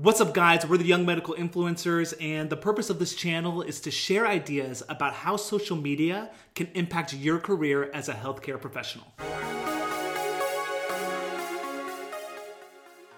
What's 0.00 0.20
up, 0.20 0.32
guys? 0.32 0.64
We're 0.64 0.76
the 0.76 0.84
Young 0.84 1.04
Medical 1.04 1.34
Influencers, 1.34 2.14
and 2.20 2.48
the 2.50 2.56
purpose 2.56 2.88
of 2.88 3.00
this 3.00 3.16
channel 3.16 3.62
is 3.62 3.80
to 3.80 3.90
share 3.90 4.28
ideas 4.28 4.80
about 4.88 5.12
how 5.12 5.36
social 5.36 5.76
media 5.76 6.30
can 6.54 6.68
impact 6.74 7.14
your 7.14 7.40
career 7.40 7.90
as 7.92 8.08
a 8.08 8.14
healthcare 8.14 8.60
professional. 8.60 9.12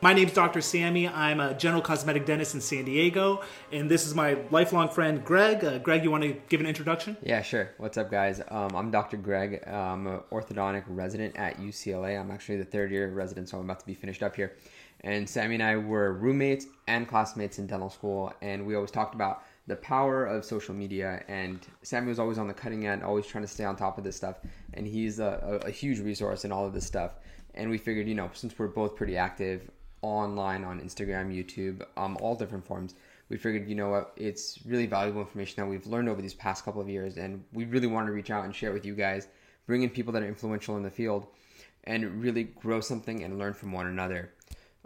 My 0.00 0.14
name 0.14 0.28
is 0.28 0.32
Dr. 0.32 0.62
Sammy. 0.62 1.06
I'm 1.06 1.40
a 1.40 1.52
general 1.52 1.82
cosmetic 1.82 2.24
dentist 2.24 2.54
in 2.54 2.62
San 2.62 2.86
Diego, 2.86 3.42
and 3.70 3.90
this 3.90 4.06
is 4.06 4.14
my 4.14 4.38
lifelong 4.50 4.88
friend, 4.88 5.22
Greg. 5.22 5.62
Uh, 5.62 5.76
Greg, 5.76 6.02
you 6.02 6.10
want 6.10 6.22
to 6.22 6.34
give 6.48 6.60
an 6.60 6.66
introduction? 6.66 7.18
Yeah, 7.22 7.42
sure. 7.42 7.72
What's 7.76 7.98
up, 7.98 8.10
guys? 8.10 8.40
Um, 8.48 8.74
I'm 8.74 8.90
Dr. 8.90 9.18
Greg. 9.18 9.62
I'm 9.66 10.06
an 10.06 10.20
orthodontic 10.32 10.84
resident 10.86 11.36
at 11.36 11.60
UCLA. 11.60 12.18
I'm 12.18 12.30
actually 12.30 12.56
the 12.56 12.64
third 12.64 12.90
year 12.90 13.10
resident, 13.12 13.50
so 13.50 13.58
I'm 13.58 13.64
about 13.64 13.80
to 13.80 13.86
be 13.86 13.92
finished 13.92 14.22
up 14.22 14.34
here. 14.34 14.56
And 15.02 15.28
Sammy 15.28 15.54
and 15.54 15.62
I 15.62 15.76
were 15.76 16.12
roommates 16.12 16.66
and 16.86 17.08
classmates 17.08 17.58
in 17.58 17.66
dental 17.66 17.88
school, 17.88 18.32
and 18.42 18.66
we 18.66 18.74
always 18.74 18.90
talked 18.90 19.14
about 19.14 19.44
the 19.66 19.76
power 19.76 20.26
of 20.26 20.44
social 20.44 20.74
media. 20.74 21.24
And 21.28 21.66
Sammy 21.82 22.08
was 22.08 22.18
always 22.18 22.38
on 22.38 22.48
the 22.48 22.54
cutting 22.54 22.86
end, 22.86 23.02
always 23.02 23.26
trying 23.26 23.44
to 23.44 23.48
stay 23.48 23.64
on 23.64 23.76
top 23.76 23.98
of 23.98 24.04
this 24.04 24.16
stuff. 24.16 24.36
And 24.74 24.86
he's 24.86 25.18
a, 25.18 25.60
a, 25.64 25.68
a 25.68 25.70
huge 25.70 26.00
resource 26.00 26.44
in 26.44 26.52
all 26.52 26.66
of 26.66 26.74
this 26.74 26.86
stuff. 26.86 27.12
And 27.54 27.70
we 27.70 27.78
figured, 27.78 28.08
you 28.08 28.14
know, 28.14 28.30
since 28.34 28.58
we're 28.58 28.68
both 28.68 28.94
pretty 28.94 29.16
active 29.16 29.70
online 30.02 30.64
on 30.64 30.80
Instagram, 30.80 31.34
YouTube, 31.34 31.84
um, 31.96 32.16
all 32.20 32.34
different 32.34 32.64
forms, 32.64 32.94
we 33.28 33.36
figured, 33.36 33.68
you 33.68 33.76
know 33.76 33.90
what, 33.90 34.12
it's 34.16 34.58
really 34.66 34.86
valuable 34.86 35.20
information 35.20 35.62
that 35.62 35.70
we've 35.70 35.86
learned 35.86 36.08
over 36.08 36.20
these 36.20 36.34
past 36.34 36.64
couple 36.64 36.80
of 36.80 36.88
years, 36.88 37.16
and 37.16 37.44
we 37.52 37.64
really 37.64 37.86
want 37.86 38.06
to 38.06 38.12
reach 38.12 38.30
out 38.30 38.44
and 38.44 38.54
share 38.54 38.72
with 38.72 38.84
you 38.84 38.94
guys, 38.94 39.28
bring 39.66 39.82
in 39.82 39.90
people 39.90 40.12
that 40.12 40.22
are 40.22 40.28
influential 40.28 40.76
in 40.76 40.82
the 40.82 40.90
field, 40.90 41.28
and 41.84 42.20
really 42.20 42.44
grow 42.44 42.80
something 42.80 43.22
and 43.22 43.38
learn 43.38 43.54
from 43.54 43.72
one 43.72 43.86
another. 43.86 44.32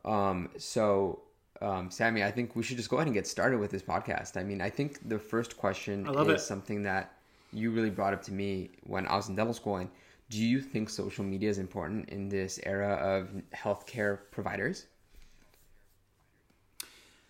Um, 0.04 0.50
so, 0.58 1.22
um, 1.62 1.90
Sammy, 1.90 2.22
I 2.22 2.30
think 2.30 2.56
we 2.56 2.62
should 2.62 2.76
just 2.76 2.90
go 2.90 2.96
ahead 2.96 3.06
and 3.06 3.14
get 3.14 3.26
started 3.26 3.58
with 3.58 3.70
this 3.70 3.82
podcast. 3.82 4.36
I 4.36 4.44
mean, 4.44 4.60
I 4.60 4.70
think 4.70 5.08
the 5.08 5.18
first 5.18 5.56
question 5.56 6.06
is 6.06 6.28
it. 6.28 6.40
something 6.40 6.82
that 6.82 7.12
you 7.52 7.70
really 7.70 7.90
brought 7.90 8.12
up 8.12 8.22
to 8.24 8.32
me 8.32 8.70
when 8.84 9.06
I 9.06 9.16
was 9.16 9.28
in 9.28 9.36
dental 9.36 9.54
school. 9.54 9.76
And 9.76 9.88
do 10.28 10.38
you 10.38 10.60
think 10.60 10.90
social 10.90 11.24
media 11.24 11.48
is 11.48 11.58
important 11.58 12.08
in 12.08 12.28
this 12.28 12.58
era 12.64 12.94
of 12.94 13.30
healthcare 13.54 14.18
providers? 14.30 14.86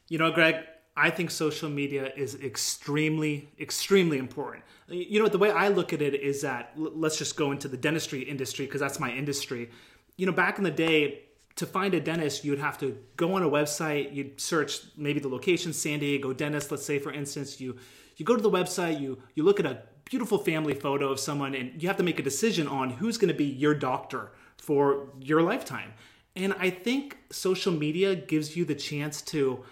You 0.09 0.19
know, 0.19 0.31
Greg, 0.31 0.57
I 0.97 1.11
think 1.11 1.31
social 1.31 1.69
media 1.69 2.13
is 2.17 2.37
extremely, 2.37 3.49
extremely 3.59 4.19
important. 4.19 4.65
You 4.89 5.21
know, 5.21 5.29
the 5.29 5.39
way 5.39 5.51
I 5.51 5.69
look 5.69 5.93
at 5.93 6.03
it 6.03 6.15
is 6.15 6.43
that 6.43 6.73
let's 6.77 7.19
just 7.19 7.37
go 7.37 7.53
into 7.53 7.69
the 7.69 7.77
dentistry 7.77 8.23
industry 8.23 8.67
because 8.67 8.81
that's 8.81 9.01
my 9.01 9.11
industry. 9.11 9.71
You 10.17 10.27
know, 10.27 10.33
back 10.33 10.59
in 10.59 10.65
the 10.65 10.71
day, 10.71 11.25
to 11.57 11.67
find 11.67 11.95
a 11.95 12.01
dentist, 12.01 12.45
you'd 12.45 12.59
have 12.59 12.79
to 12.79 12.99
go 13.17 13.35
on 13.35 13.43
a 13.43 13.49
website, 13.49 14.13
you'd 14.13 14.41
search 14.41 14.81
maybe 14.97 15.21
the 15.21 15.29
location, 15.29 15.73
San 15.73 16.01
Diego 16.01 16.33
dentist, 16.33 16.71
let's 16.71 16.85
say 16.85 16.99
for 16.99 17.13
instance, 17.13 17.61
you 17.61 17.77
you 18.17 18.25
go 18.25 18.37
to 18.37 18.43
the 18.43 18.51
website, 18.51 19.01
you 19.01 19.19
you 19.35 19.43
look 19.43 19.61
at 19.61 19.67
a 19.67 19.83
beautiful 20.05 20.39
family 20.39 20.75
photo 20.75 21.11
of 21.11 21.19
someone 21.19 21.55
and 21.55 21.83
you 21.83 21.89
have 21.89 21.97
to 21.97 22.03
make 22.03 22.19
a 22.19 22.23
decision 22.23 22.69
on 22.69 22.91
who's 22.91 23.17
going 23.17 23.29
to 23.29 23.35
be 23.35 23.45
your 23.45 23.75
doctor 23.75 24.33
for 24.59 25.09
your 25.21 25.43
lifetime. 25.43 25.93
And 26.37 26.55
I 26.59 26.71
think 26.71 27.17
social 27.31 27.73
media 27.73 28.15
gives 28.15 28.57
you 28.57 28.65
the 28.65 28.75
chance 28.75 29.23
to 29.23 29.65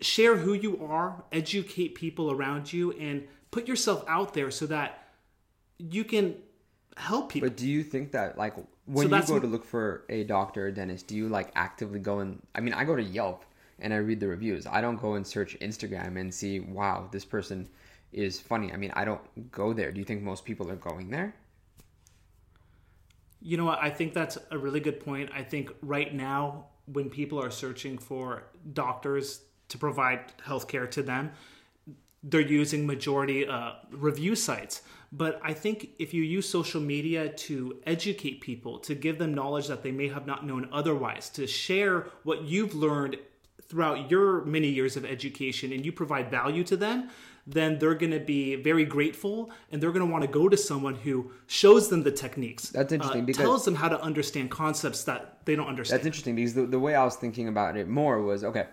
share 0.00 0.36
who 0.36 0.54
you 0.54 0.84
are, 0.84 1.24
educate 1.30 1.94
people 1.94 2.30
around 2.30 2.72
you, 2.72 2.92
and 2.92 3.26
put 3.50 3.68
yourself 3.68 4.04
out 4.08 4.34
there 4.34 4.50
so 4.50 4.66
that 4.66 5.08
you 5.78 6.04
can 6.04 6.36
help 6.96 7.30
people. 7.30 7.48
But 7.48 7.56
do 7.56 7.68
you 7.68 7.82
think 7.82 8.12
that 8.12 8.38
like 8.38 8.54
when 8.86 9.08
So 9.08 9.16
you 9.16 9.22
go 9.22 9.38
to 9.40 9.46
look 9.46 9.64
for 9.64 10.04
a 10.08 10.24
doctor 10.24 10.66
or 10.66 10.70
dentist, 10.70 11.06
do 11.06 11.16
you 11.16 11.28
like 11.28 11.50
actively 11.54 11.98
go 11.98 12.20
and 12.20 12.42
I 12.54 12.60
mean 12.60 12.74
I 12.74 12.84
go 12.84 12.96
to 12.96 13.02
Yelp 13.02 13.44
and 13.78 13.92
I 13.92 13.96
read 13.96 14.20
the 14.20 14.28
reviews. 14.28 14.66
I 14.66 14.80
don't 14.80 15.00
go 15.00 15.14
and 15.14 15.26
search 15.26 15.58
Instagram 15.60 16.18
and 16.20 16.32
see, 16.32 16.60
wow, 16.60 17.08
this 17.10 17.24
person 17.24 17.68
is 18.12 18.40
funny. 18.40 18.72
I 18.72 18.76
mean, 18.76 18.92
I 18.94 19.04
don't 19.04 19.50
go 19.50 19.72
there. 19.72 19.90
Do 19.90 19.98
you 19.98 20.04
think 20.04 20.22
most 20.22 20.44
people 20.44 20.70
are 20.70 20.76
going 20.76 21.10
there? 21.10 21.34
You 23.42 23.56
know 23.56 23.64
what? 23.64 23.78
I 23.82 23.90
think 23.90 24.14
that's 24.14 24.38
a 24.50 24.56
really 24.56 24.80
good 24.80 25.00
point. 25.00 25.30
I 25.34 25.42
think 25.42 25.70
right 25.82 26.14
now, 26.14 26.66
when 26.86 27.10
people 27.10 27.42
are 27.42 27.50
searching 27.50 27.98
for 27.98 28.44
doctors 28.72 29.40
to 29.68 29.78
provide 29.78 30.32
healthcare 30.46 30.90
to 30.92 31.02
them, 31.02 31.32
they're 32.24 32.40
using 32.40 32.86
majority 32.86 33.46
uh, 33.46 33.72
review 33.90 34.34
sites. 34.34 34.82
But 35.12 35.40
I 35.44 35.52
think 35.52 35.90
if 35.98 36.12
you 36.12 36.22
use 36.24 36.48
social 36.48 36.80
media 36.80 37.28
to 37.28 37.76
educate 37.86 38.40
people, 38.40 38.78
to 38.80 38.94
give 38.96 39.18
them 39.18 39.32
knowledge 39.32 39.68
that 39.68 39.82
they 39.84 39.92
may 39.92 40.08
have 40.08 40.26
not 40.26 40.44
known 40.44 40.68
otherwise, 40.72 41.28
to 41.30 41.46
share 41.46 42.08
what 42.24 42.42
you've 42.42 42.74
learned 42.74 43.18
throughout 43.62 44.10
your 44.10 44.44
many 44.44 44.68
years 44.68 44.96
of 44.96 45.04
education 45.04 45.72
and 45.72 45.84
you 45.86 45.92
provide 45.92 46.30
value 46.30 46.64
to 46.64 46.76
them, 46.76 47.10
then 47.46 47.78
they're 47.78 47.94
going 47.94 48.12
to 48.12 48.20
be 48.20 48.56
very 48.56 48.84
grateful 48.84 49.50
and 49.70 49.82
they're 49.82 49.92
going 49.92 50.04
to 50.04 50.10
want 50.10 50.22
to 50.22 50.28
go 50.28 50.48
to 50.48 50.56
someone 50.56 50.94
who 50.94 51.30
shows 51.46 51.88
them 51.88 52.02
the 52.02 52.10
techniques. 52.10 52.70
That's 52.70 52.92
interesting 52.92 53.22
uh, 53.22 53.26
because- 53.26 53.44
tells 53.44 53.64
them 53.64 53.74
how 53.74 53.88
to 53.88 54.00
understand 54.00 54.50
concepts 54.50 55.04
that 55.04 55.38
they 55.44 55.54
don't 55.54 55.68
understand. 55.68 55.98
That's 55.98 56.06
interesting 56.06 56.34
because 56.34 56.54
the, 56.54 56.66
the 56.66 56.78
way 56.78 56.94
I 56.94 57.04
was 57.04 57.16
thinking 57.16 57.48
about 57.48 57.76
it 57.76 57.86
more 57.86 58.22
was 58.22 58.44
okay, 58.44 58.66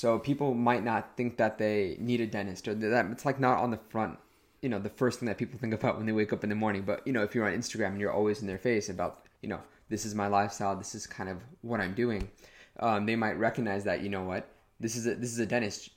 so 0.00 0.18
people 0.18 0.54
might 0.54 0.82
not 0.82 1.14
think 1.14 1.36
that 1.36 1.58
they 1.58 1.98
need 2.00 2.22
a 2.22 2.26
dentist 2.26 2.66
or 2.66 2.74
that 2.74 3.10
it's 3.10 3.26
like 3.26 3.38
not 3.38 3.58
on 3.58 3.70
the 3.70 3.76
front, 3.90 4.18
you 4.62 4.70
know, 4.70 4.78
the 4.78 4.88
first 4.88 5.18
thing 5.18 5.26
that 5.26 5.36
people 5.36 5.58
think 5.58 5.74
about 5.74 5.98
when 5.98 6.06
they 6.06 6.12
wake 6.12 6.32
up 6.32 6.42
in 6.42 6.48
the 6.48 6.56
morning. 6.56 6.84
But, 6.86 7.06
you 7.06 7.12
know, 7.12 7.22
if 7.22 7.34
you're 7.34 7.46
on 7.46 7.52
Instagram 7.52 7.88
and 7.88 8.00
you're 8.00 8.10
always 8.10 8.40
in 8.40 8.46
their 8.46 8.56
face 8.56 8.88
about, 8.88 9.26
you 9.42 9.50
know, 9.50 9.60
this 9.90 10.06
is 10.06 10.14
my 10.14 10.26
lifestyle, 10.26 10.74
this 10.74 10.94
is 10.94 11.06
kind 11.06 11.28
of 11.28 11.36
what 11.60 11.80
I'm 11.80 11.92
doing, 11.92 12.30
um, 12.78 13.04
they 13.04 13.14
might 13.14 13.38
recognize 13.38 13.84
that, 13.84 14.00
you 14.00 14.08
know 14.08 14.22
what, 14.22 14.48
this 14.80 14.96
is 14.96 15.06
a, 15.06 15.16
this 15.16 15.32
is 15.32 15.38
a 15.38 15.44
dentist. 15.44 15.90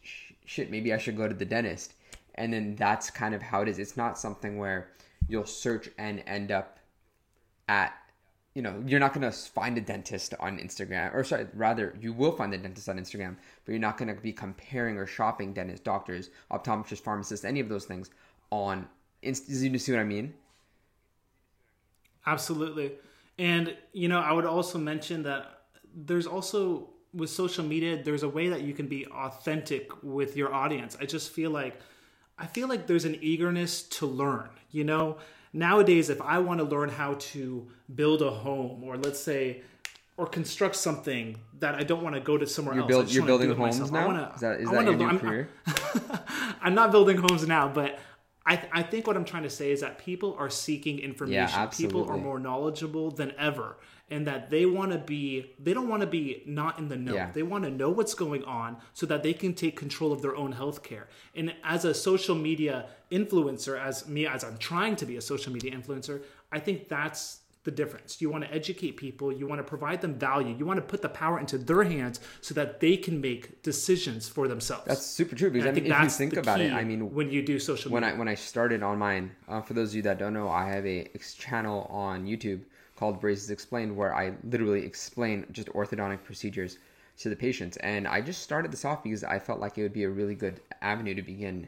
Shit, 0.44 0.70
maybe 0.70 0.94
I 0.94 0.98
should 0.98 1.16
go 1.16 1.30
to 1.30 1.34
the 1.34 1.46
dentist. 1.46 1.94
And 2.36 2.52
then 2.52 2.76
that's 2.76 3.10
kind 3.10 3.34
of 3.34 3.42
how 3.42 3.62
it 3.62 3.70
is. 3.70 3.80
It's 3.80 3.96
not 3.96 4.20
something 4.20 4.58
where 4.58 4.90
you'll 5.30 5.46
search 5.46 5.88
and 5.98 6.22
end 6.28 6.52
up 6.52 6.78
at 7.70 7.94
you 8.54 8.62
know 8.62 8.84
you're 8.86 9.00
not 9.00 9.14
going 9.14 9.30
to 9.30 9.32
find 9.32 9.78
a 9.78 9.82
dentist 9.82 10.34
on 10.40 10.58
instagram 10.60 11.14
or 11.14 11.24
sorry 11.24 11.48
rather 11.54 11.96
you 12.00 12.14
will 12.14 12.32
find 12.32 12.54
a 12.54 12.58
dentist 12.58 12.88
on 12.88 12.98
instagram 12.98 13.36
but 13.66 13.72
you're 13.72 13.80
not 13.80 13.98
going 13.98 14.14
to 14.14 14.22
be 14.22 14.32
comparing 14.32 14.98
or 14.98 15.08
shopping 15.08 15.54
dentists 15.54 15.84
doctors 15.84 16.30
optometrists 16.52 17.00
pharmacists 17.00 17.46
any 17.46 17.60
of 17.60 17.70
those 17.70 17.86
things 17.86 18.10
on 18.52 18.88
Inst- 19.24 19.50
you 19.50 19.78
see 19.80 19.92
what 19.92 20.02
i 20.02 20.04
mean 20.04 20.34
Absolutely. 22.26 22.94
And, 23.38 23.76
you 23.92 24.08
know, 24.08 24.20
I 24.20 24.32
would 24.32 24.46
also 24.46 24.78
mention 24.78 25.24
that 25.24 25.62
there's 25.94 26.28
also, 26.28 26.90
with 27.14 27.30
social 27.30 27.64
media, 27.64 28.02
there's 28.02 28.24
a 28.24 28.30
way 28.30 28.50
that 28.50 28.62
you 28.62 28.74
can 28.74 28.88
be 28.88 29.06
authentic 29.08 29.92
with 30.04 30.38
your 30.38 30.54
audience. 30.54 30.98
I 31.00 31.06
just 31.06 31.32
feel 31.32 31.52
like, 31.52 31.80
I 32.38 32.46
feel 32.46 32.68
like 32.68 32.88
there's 32.88 33.06
an 33.06 33.18
eagerness 33.22 33.84
to 33.84 34.06
learn. 34.06 34.50
You 34.72 34.84
know, 34.84 35.18
nowadays, 35.54 36.10
if 36.10 36.22
I 36.22 36.40
want 36.40 36.60
to 36.60 36.66
learn 36.66 36.90
how 36.90 37.16
to 37.32 37.68
build 37.94 38.22
a 38.22 38.32
home 38.32 38.84
or 38.84 38.98
let's 38.98 39.20
say, 39.20 39.62
or 40.18 40.28
construct 40.28 40.76
something 40.76 41.38
that 41.60 41.76
I 41.76 41.84
don't 41.84 42.04
want 42.04 42.16
to 42.16 42.22
go 42.22 42.38
to 42.38 42.46
somewhere 42.46 42.76
you're, 42.76 42.84
else. 42.84 42.90
Build, 42.92 43.12
you're 43.14 43.26
building 43.26 43.50
homes 43.56 43.80
myself. 43.80 43.92
I 43.94 44.00
now 44.02 44.08
wanna- 44.08 44.32
is 44.36 44.42
that, 44.42 44.60
is 44.60 44.70
I 44.70 44.84
that 44.84 44.86
your 45.00 45.12
new 45.12 45.20
career 45.20 45.50
I'm 46.62 46.76
not 46.76 46.92
building 46.92 47.18
homes 47.18 47.48
now, 47.48 47.68
but 47.68 47.98
I, 48.46 48.62
I 48.72 48.84
think 48.84 49.08
what 49.08 49.16
I'm 49.16 49.26
trying 49.26 49.44
to 49.44 49.50
say 49.50 49.72
is 49.72 49.82
that 49.82 49.98
people 49.98 50.36
are 50.38 50.50
seeking 50.50 51.00
information. 51.00 51.60
people 51.78 52.10
are 52.10 52.18
more 52.18 52.40
knowledgeable 52.40 53.10
than 53.12 53.34
ever, 53.38 53.78
and 54.10 54.28
that 54.28 54.50
they 54.50 54.66
want 54.66 54.92
to 54.92 54.98
be. 54.98 55.54
They 55.60 55.74
don't 55.74 55.88
want 55.88 56.02
to 56.02 56.08
be 56.08 56.44
not 56.46 56.78
in 56.78 56.90
the 56.90 56.98
know. 56.98 57.14
Yeah. 57.14 57.32
They 57.32 57.44
want 57.44 57.64
to 57.64 57.70
know 57.72 57.90
what's 57.90 58.14
going 58.14 58.44
on 58.44 58.78
so 58.94 59.06
that 59.06 59.24
they 59.24 59.34
can 59.34 59.54
take 59.54 59.78
control 59.78 60.12
of 60.12 60.22
their 60.22 60.36
own 60.36 60.54
healthcare. 60.54 61.06
And 61.36 61.54
as 61.64 61.86
a 61.86 61.94
social 61.94 62.36
media 62.36 62.88
influencer, 63.12 63.80
as 63.80 64.08
me, 64.08 64.28
as 64.28 64.44
I'm 64.44 64.58
trying 64.58 64.98
to 64.98 65.06
be 65.06 65.16
a 65.16 65.22
social 65.22 65.54
media 65.54 65.72
influencer, 65.72 66.24
I 66.52 66.60
think 66.60 66.90
that's 66.90 67.40
the 67.64 67.72
difference. 67.72 68.22
You 68.22 68.30
want 68.30 68.44
to 68.44 68.54
educate 68.54 68.98
people, 68.98 69.32
you 69.32 69.48
want 69.48 69.60
to 69.60 69.64
provide 69.64 70.02
them 70.02 70.16
value, 70.16 70.56
you 70.58 70.66
want 70.66 70.78
to 70.78 70.82
put 70.82 71.02
the 71.02 71.10
power 71.10 71.40
into 71.40 71.58
their 71.58 71.84
hands 71.84 72.20
so 72.42 72.54
that 72.56 72.80
they 72.80 72.98
can 72.98 73.22
make 73.22 73.62
decisions 73.64 74.28
for 74.28 74.48
themselves. 74.48 74.86
that's 74.86 75.06
super 75.06 75.36
true 75.36 75.50
because 75.50 75.68
And 75.68 75.78
I 75.78 75.82
mean, 75.82 75.92
if 75.92 76.04
you 76.04 76.10
think 76.10 76.36
about 76.36 76.60
it 76.60 76.72
i 76.74 76.84
mean 76.84 77.14
when 77.14 77.32
you 77.32 77.42
do 77.42 77.60
social 77.60 77.92
when 77.92 78.02
media. 78.04 78.16
I 78.16 78.20
when 78.20 78.28
I 78.28 78.36
started 78.36 78.84
on 78.84 78.98
mine, 78.98 79.32
uh, 79.48 79.62
for 79.62 79.74
those 79.74 79.90
of 79.90 79.96
you 79.96 80.02
that 80.04 80.18
don't 80.20 80.34
know, 80.34 80.50
I 80.50 80.70
have 80.70 80.86
a 80.86 81.08
channel 81.38 81.88
on 81.90 82.26
YouTube 82.26 82.62
called 82.96 83.20
Braces 83.20 83.50
Explained, 83.50 83.96
where 83.96 84.16
I 84.16 84.34
literally 84.44 84.86
explain 84.86 85.46
just 85.52 85.68
orthodontic 85.70 86.24
procedures 86.24 86.78
to 87.20 87.30
the 87.30 87.36
patients. 87.36 87.78
And 87.78 88.08
I 88.08 88.22
just 88.22 88.42
started 88.42 88.72
this 88.72 88.86
off 88.86 89.04
because 89.04 89.24
I 89.24 89.40
felt 89.40 89.60
like 89.60 89.78
it 89.78 89.84
would 89.84 89.94
be 89.94 90.04
a 90.04 90.10
really 90.10 90.36
good 90.36 90.62
avenue 90.82 91.16
to 91.16 91.22
begin 91.22 91.68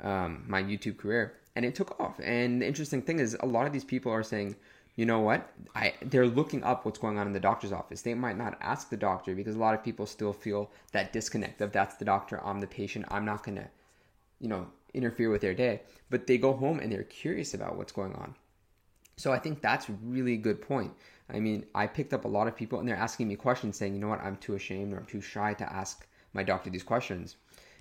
um, 0.00 0.44
my 0.46 0.62
YouTube 0.62 0.96
career, 0.96 1.34
and 1.56 1.64
it 1.64 1.74
took 1.74 1.98
off. 2.00 2.18
And 2.22 2.60
the 2.60 2.66
interesting 2.66 3.02
thing 3.02 3.18
is, 3.18 3.36
a 3.40 3.46
lot 3.46 3.66
of 3.66 3.72
these 3.72 3.84
people 3.84 4.12
are 4.12 4.22
saying. 4.22 4.56
You 4.96 5.06
know 5.06 5.20
what? 5.20 5.52
I 5.74 5.94
they're 6.02 6.26
looking 6.26 6.62
up 6.62 6.84
what's 6.84 6.98
going 6.98 7.18
on 7.18 7.26
in 7.26 7.32
the 7.32 7.40
doctor's 7.40 7.72
office. 7.72 8.02
They 8.02 8.14
might 8.14 8.38
not 8.38 8.56
ask 8.60 8.90
the 8.90 8.96
doctor 8.96 9.34
because 9.34 9.56
a 9.56 9.58
lot 9.58 9.74
of 9.74 9.82
people 9.82 10.06
still 10.06 10.32
feel 10.32 10.70
that 10.92 11.12
disconnect 11.12 11.60
of 11.60 11.72
that's 11.72 11.96
the 11.96 12.04
doctor, 12.04 12.40
I'm 12.44 12.60
the 12.60 12.66
patient. 12.66 13.06
I'm 13.08 13.24
not 13.24 13.42
gonna 13.44 13.68
you 14.40 14.48
know 14.48 14.66
interfere 14.92 15.30
with 15.30 15.40
their 15.40 15.54
day 15.54 15.80
but 16.10 16.26
they 16.26 16.38
go 16.38 16.52
home 16.52 16.78
and 16.78 16.92
they're 16.92 17.02
curious 17.02 17.54
about 17.54 17.76
what's 17.76 17.92
going 17.92 18.12
on 18.14 18.34
so 19.16 19.32
i 19.32 19.38
think 19.38 19.60
that's 19.60 19.88
a 19.88 19.92
really 20.04 20.36
good 20.36 20.60
point 20.62 20.92
i 21.32 21.40
mean 21.40 21.66
i 21.74 21.84
picked 21.84 22.12
up 22.12 22.24
a 22.24 22.28
lot 22.28 22.46
of 22.46 22.54
people 22.54 22.78
and 22.78 22.88
they're 22.88 22.94
asking 22.94 23.26
me 23.26 23.34
questions 23.34 23.76
saying 23.76 23.92
you 23.92 24.00
know 24.00 24.08
what 24.08 24.20
i'm 24.20 24.36
too 24.36 24.54
ashamed 24.54 24.92
or 24.92 24.98
i'm 24.98 25.06
too 25.06 25.20
shy 25.20 25.52
to 25.52 25.72
ask 25.72 26.06
my 26.34 26.42
doctor 26.42 26.68
these 26.68 26.82
questions. 26.82 27.36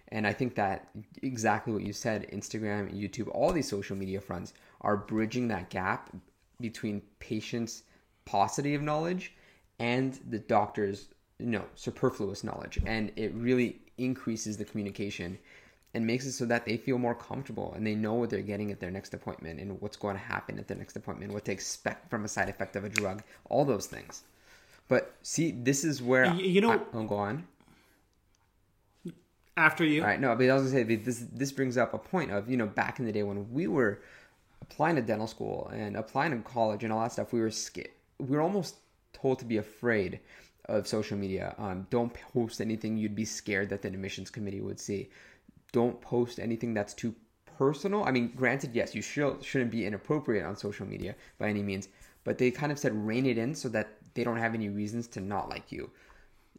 And 0.10 0.28
I 0.28 0.32
think 0.32 0.56
that 0.56 0.90
exactly 1.24 1.74
what 1.74 1.82
you 1.82 1.92
said, 1.92 2.30
Instagram, 2.32 2.94
YouTube, 2.94 3.30
all 3.34 3.52
these 3.52 3.68
social 3.68 3.96
media 3.96 4.22
fronts 4.22 4.54
are 4.82 4.96
bridging 4.96 5.48
that 5.48 5.70
gap 5.72 6.12
between 6.60 7.02
patients' 7.20 7.84
paucity 8.26 8.74
of 8.76 8.82
knowledge 8.82 9.34
and 9.80 10.20
the 10.30 10.40
doctor's 10.40 11.08
you 11.40 11.48
know 11.48 11.66
superfluous 11.76 12.44
knowledge. 12.44 12.80
And 12.86 13.12
it 13.16 13.34
really 13.34 13.82
increases 13.98 14.58
the 14.58 14.66
communication 14.66 15.38
and 15.94 16.06
makes 16.08 16.26
it 16.26 16.32
so 16.32 16.46
that 16.46 16.66
they 16.66 16.78
feel 16.78 16.98
more 16.98 17.14
comfortable 17.14 17.74
and 17.76 17.86
they 17.86 17.96
know 17.96 18.14
what 18.14 18.30
they're 18.30 18.42
getting 18.42 18.72
at 18.72 18.80
their 18.80 18.90
next 18.90 19.14
appointment 19.14 19.60
and 19.60 19.80
what's 19.80 19.98
going 19.98 20.16
to 20.16 20.22
happen 20.22 20.58
at 20.58 20.68
their 20.68 20.78
next 20.78 20.96
appointment, 20.96 21.32
what 21.32 21.46
to 21.46 21.52
expect 21.52 22.10
from 22.10 22.26
a 22.26 22.28
side 22.28 22.50
effect 22.50 22.76
of 22.76 22.84
a 22.84 22.90
drug, 22.90 23.22
all 23.50 23.64
those 23.64 23.86
things. 23.86 24.24
But 24.88 25.14
see, 25.22 25.52
this 25.52 25.84
is 25.84 26.02
where 26.02 26.34
you 26.34 26.62
know- 26.62 26.72
I'll 26.72 26.88
oh, 26.94 27.04
go 27.04 27.16
on. 27.16 27.48
After 29.56 29.86
you, 29.86 30.02
All 30.02 30.08
right, 30.08 30.20
no, 30.20 30.36
but 30.36 30.50
I 30.50 30.54
was 30.56 30.72
gonna 30.72 30.84
say 30.84 30.96
this. 30.96 31.26
This 31.32 31.52
brings 31.52 31.78
up 31.78 31.94
a 31.94 32.00
point 32.00 32.32
of 32.32 32.50
you 32.50 32.58
know 32.58 32.66
back 32.66 32.98
in 32.98 33.06
the 33.06 33.12
day 33.12 33.22
when 33.22 33.54
we 33.54 33.68
were 33.68 34.02
applying 34.64 34.96
to 34.96 35.02
dental 35.02 35.28
school 35.28 35.70
and 35.74 35.96
applying 35.96 36.32
to 36.32 36.50
college 36.50 36.84
and 36.84 36.92
all 36.92 37.02
that 37.02 37.12
stuff, 37.12 37.34
we 37.34 37.42
were 37.42 37.52
scared. 37.52 37.90
We 38.20 38.36
were 38.36 38.42
almost 38.42 38.78
told 39.12 39.40
to 39.40 39.46
be 39.46 39.58
afraid 39.58 40.20
of 40.66 40.88
social 40.88 41.18
media. 41.18 41.54
Um, 41.58 41.88
don't 41.90 42.14
post 42.14 42.62
anything 42.62 42.98
you'd 42.98 43.16
be 43.16 43.26
scared 43.26 43.70
that 43.70 43.82
the 43.82 43.90
admissions 43.90 44.30
committee 44.30 44.62
would 44.62 44.80
see. 44.80 45.10
Don't 45.72 46.00
post 46.02 46.40
anything 46.40 46.74
that's 46.74 46.94
too 46.94 47.14
personal. 47.58 48.04
I 48.06 48.12
mean, 48.12 48.32
granted, 48.36 48.72
yes, 48.74 48.96
you 48.96 49.02
should 49.02 49.44
shouldn't 49.44 49.72
be 49.72 49.86
inappropriate 49.86 50.46
on 50.46 50.56
social 50.56 50.86
media 50.86 51.16
by 51.38 51.50
any 51.50 51.64
means, 51.64 51.90
but 52.24 52.38
they 52.38 52.52
kind 52.52 52.72
of 52.72 52.80
said 52.80 52.94
rein 52.94 53.26
it 53.26 53.38
in 53.38 53.54
so 53.54 53.70
that 53.70 53.98
they 54.14 54.24
don't 54.24 54.38
have 54.38 54.54
any 54.54 54.70
reasons 54.70 55.08
to 55.08 55.20
not 55.20 55.50
like 55.50 55.72
you. 55.72 55.90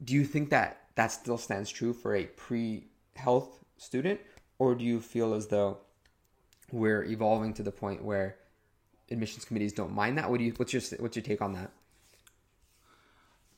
Do 0.05 0.13
you 0.15 0.25
think 0.25 0.51
that 0.51 0.89
that 0.97 1.13
still 1.13 1.39
stands 1.39 1.71
true 1.71 1.93
for 1.93 2.15
a 2.15 2.25
pre-health 2.25 3.65
student, 3.79 4.21
or 4.59 4.75
do 4.75 4.85
you 4.85 5.01
feel 5.01 5.35
as 5.35 5.47
though 5.47 5.79
we're 6.73 7.05
evolving 7.05 7.55
to 7.55 7.63
the 7.63 7.73
point 7.73 8.03
where 8.03 8.37
admissions 9.11 9.45
committees 9.45 9.73
don't 9.73 9.93
mind 9.93 10.19
that? 10.19 10.31
What 10.31 10.39
do 10.39 10.45
you? 10.45 10.53
What's 10.57 10.73
your 10.73 10.83
what's 10.99 11.17
your 11.17 11.23
take 11.23 11.43
on 11.43 11.53
that? 11.53 11.71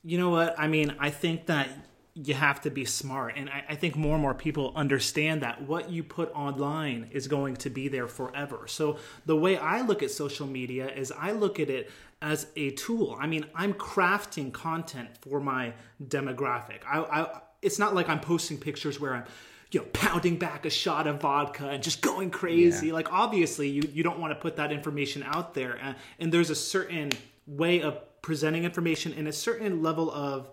You 0.03 0.19
know 0.19 0.31
what? 0.31 0.55
I 0.59 0.69
mean, 0.69 0.95
I 0.99 1.11
think 1.11 1.47
that 1.47 1.69
you 2.17 2.33
have 2.33 2.63
to 2.63 2.71
be 2.71 2.85
smart. 2.85 3.35
And 3.37 3.51
I, 3.51 3.65
I 3.71 3.75
think 3.75 3.95
more 3.95 4.15
and 4.15 4.23
more 4.23 4.33
people 4.33 4.73
understand 4.75 5.43
that 5.43 5.63
what 5.63 5.91
you 5.91 6.03
put 6.03 6.35
online 6.35 7.09
is 7.11 7.29
going 7.29 7.57
to 7.57 7.71
be 7.71 7.89
there 7.89 8.09
forever. 8.09 8.67
So 8.69 8.97
the 9.27 9.37
way 9.37 9.59
I 9.59 9.83
look 9.83 10.03
at 10.03 10.11
social 10.11 10.47
media 10.47 10.89
is 10.89 11.13
I 11.13 11.33
look 11.33 11.61
at 11.61 11.69
it 11.69 11.91
as 12.23 12.47
a 12.57 12.71
tool. 12.71 13.17
I 13.21 13.27
mean, 13.27 13.45
I'm 13.55 13.75
crafting 13.75 14.51
content 14.51 15.11
for 15.21 15.41
my 15.41 15.75
demographic. 16.03 16.81
I, 16.89 17.01
I 17.01 17.41
it's 17.61 17.79
not 17.79 17.95
like 17.95 18.09
I'm 18.09 18.21
posting 18.21 18.59
pictures 18.59 18.99
where 18.99 19.15
I'm 19.15 19.25
you 19.73 19.81
know 19.81 19.87
pounding 19.93 20.37
back 20.39 20.65
a 20.65 20.71
shot 20.71 21.07
of 21.07 21.21
vodka 21.21 21.69
and 21.69 21.83
just 21.83 22.01
going 22.03 22.31
crazy 22.31 22.87
Yeah. 22.89 22.93
like 22.95 23.13
obviously 23.13 23.69
you, 23.69 23.83
you 23.93 24.03
don't 24.03 24.19
want 24.21 24.31
to 24.33 24.35
put 24.41 24.57
that 24.57 24.71
information 24.73 25.23
out 25.25 25.55
there 25.55 25.75
and, 25.83 25.97
and 26.19 26.33
there's 26.33 26.51
a 26.51 26.55
certain 26.55 27.11
way 27.47 27.83
of 27.83 27.99
presenting 28.23 28.65
information 28.65 29.13
and 29.17 29.27
a 29.29 29.33
certain 29.33 29.83
level 29.83 30.11
of 30.11 30.49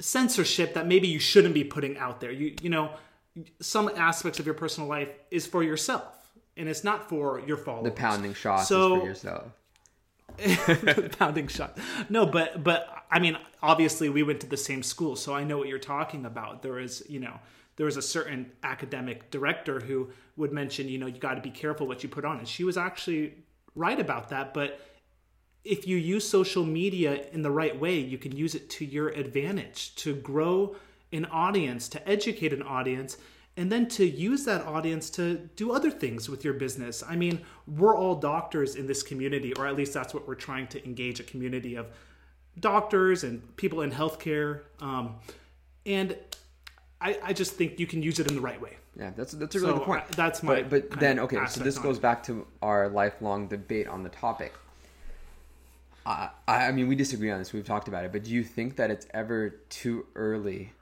censorship 0.00 0.74
that 0.74 0.86
maybe 0.86 1.08
you 1.08 1.18
shouldn't 1.18 1.54
be 1.54 1.64
putting 1.64 1.96
out 1.98 2.20
there 2.20 2.30
you 2.32 2.54
you 2.62 2.70
know 2.70 2.90
some 3.60 3.88
aspects 3.96 4.38
of 4.40 4.44
your 4.46 4.54
personal 4.54 4.88
life 4.88 5.10
is 5.30 5.46
for 5.46 5.62
yourself 5.62 6.32
and 6.56 6.68
it's 6.68 6.84
not 6.84 7.08
for 7.08 7.40
your 7.46 7.56
followers 7.56 7.84
The 7.84 7.90
pounding 7.92 8.34
shot 8.34 8.66
So- 8.66 8.94
is 8.96 9.00
for 9.00 9.06
yourself. 9.06 9.52
pounding 11.18 11.48
shot. 11.48 11.76
No, 12.08 12.24
but 12.24 12.62
but 12.62 12.88
I 13.10 13.18
mean, 13.18 13.36
obviously 13.62 14.08
we 14.08 14.22
went 14.22 14.40
to 14.40 14.46
the 14.46 14.56
same 14.56 14.82
school, 14.82 15.16
so 15.16 15.34
I 15.34 15.44
know 15.44 15.58
what 15.58 15.68
you're 15.68 15.78
talking 15.78 16.24
about. 16.24 16.62
There 16.62 16.78
is, 16.78 17.02
you 17.08 17.20
know, 17.20 17.38
there 17.80 17.86
was 17.86 17.96
a 17.96 18.02
certain 18.02 18.52
academic 18.62 19.30
director 19.30 19.80
who 19.80 20.10
would 20.36 20.52
mention, 20.52 20.86
you 20.86 20.98
know, 20.98 21.06
you 21.06 21.18
got 21.18 21.36
to 21.36 21.40
be 21.40 21.48
careful 21.48 21.86
what 21.86 22.02
you 22.02 22.10
put 22.10 22.26
on, 22.26 22.36
and 22.36 22.46
she 22.46 22.62
was 22.62 22.76
actually 22.76 23.32
right 23.74 23.98
about 23.98 24.28
that. 24.28 24.52
But 24.52 24.78
if 25.64 25.86
you 25.86 25.96
use 25.96 26.28
social 26.28 26.62
media 26.62 27.24
in 27.32 27.40
the 27.40 27.50
right 27.50 27.80
way, 27.80 27.98
you 27.98 28.18
can 28.18 28.36
use 28.36 28.54
it 28.54 28.68
to 28.68 28.84
your 28.84 29.08
advantage 29.08 29.94
to 29.94 30.14
grow 30.14 30.76
an 31.10 31.24
audience, 31.32 31.88
to 31.88 32.06
educate 32.06 32.52
an 32.52 32.62
audience, 32.62 33.16
and 33.56 33.72
then 33.72 33.88
to 33.88 34.04
use 34.04 34.44
that 34.44 34.66
audience 34.66 35.08
to 35.12 35.48
do 35.56 35.72
other 35.72 35.90
things 35.90 36.28
with 36.28 36.44
your 36.44 36.52
business. 36.52 37.02
I 37.08 37.16
mean, 37.16 37.40
we're 37.66 37.96
all 37.96 38.14
doctors 38.14 38.74
in 38.74 38.86
this 38.86 39.02
community, 39.02 39.54
or 39.54 39.66
at 39.66 39.74
least 39.74 39.94
that's 39.94 40.12
what 40.12 40.28
we're 40.28 40.34
trying 40.34 40.66
to 40.66 40.84
engage 40.84 41.18
a 41.18 41.24
community 41.24 41.76
of 41.76 41.86
doctors 42.58 43.24
and 43.24 43.56
people 43.56 43.80
in 43.80 43.90
healthcare. 43.90 44.64
Um, 44.82 45.14
and 45.86 46.14
I, 47.00 47.18
I 47.22 47.32
just 47.32 47.52
think 47.54 47.78
you 47.80 47.86
can 47.86 48.02
use 48.02 48.18
it 48.18 48.28
in 48.28 48.34
the 48.34 48.40
right 48.40 48.60
way. 48.60 48.76
Yeah, 48.98 49.10
that's 49.16 49.32
that's 49.32 49.54
a 49.54 49.60
really 49.60 49.72
So, 49.72 49.78
good 49.78 49.84
point. 49.86 50.02
uh, 50.02 50.14
that's 50.16 50.42
my 50.42 50.62
But, 50.62 50.90
but 50.90 51.00
then 51.00 51.18
okay, 51.20 51.38
so 51.48 51.60
this 51.62 51.78
goes 51.78 51.98
back 51.98 52.22
to 52.24 52.46
our 52.60 52.88
lifelong 52.88 53.48
debate 53.48 53.88
on 53.88 54.02
the 54.02 54.10
topic. 54.10 54.52
I 56.06 56.30
I 56.48 56.66
I 56.68 56.72
mean, 56.72 56.88
we 56.88 56.94
disagree 56.96 57.30
on 57.30 57.38
this. 57.38 57.52
We've 57.52 57.66
talked 57.66 57.88
about 57.88 58.04
it, 58.04 58.12
but 58.12 58.24
do 58.24 58.30
you 58.30 58.42
think 58.42 58.76
that 58.76 58.90
it's 58.90 59.06
ever 59.14 59.50
too 59.70 60.06
early 60.14 60.72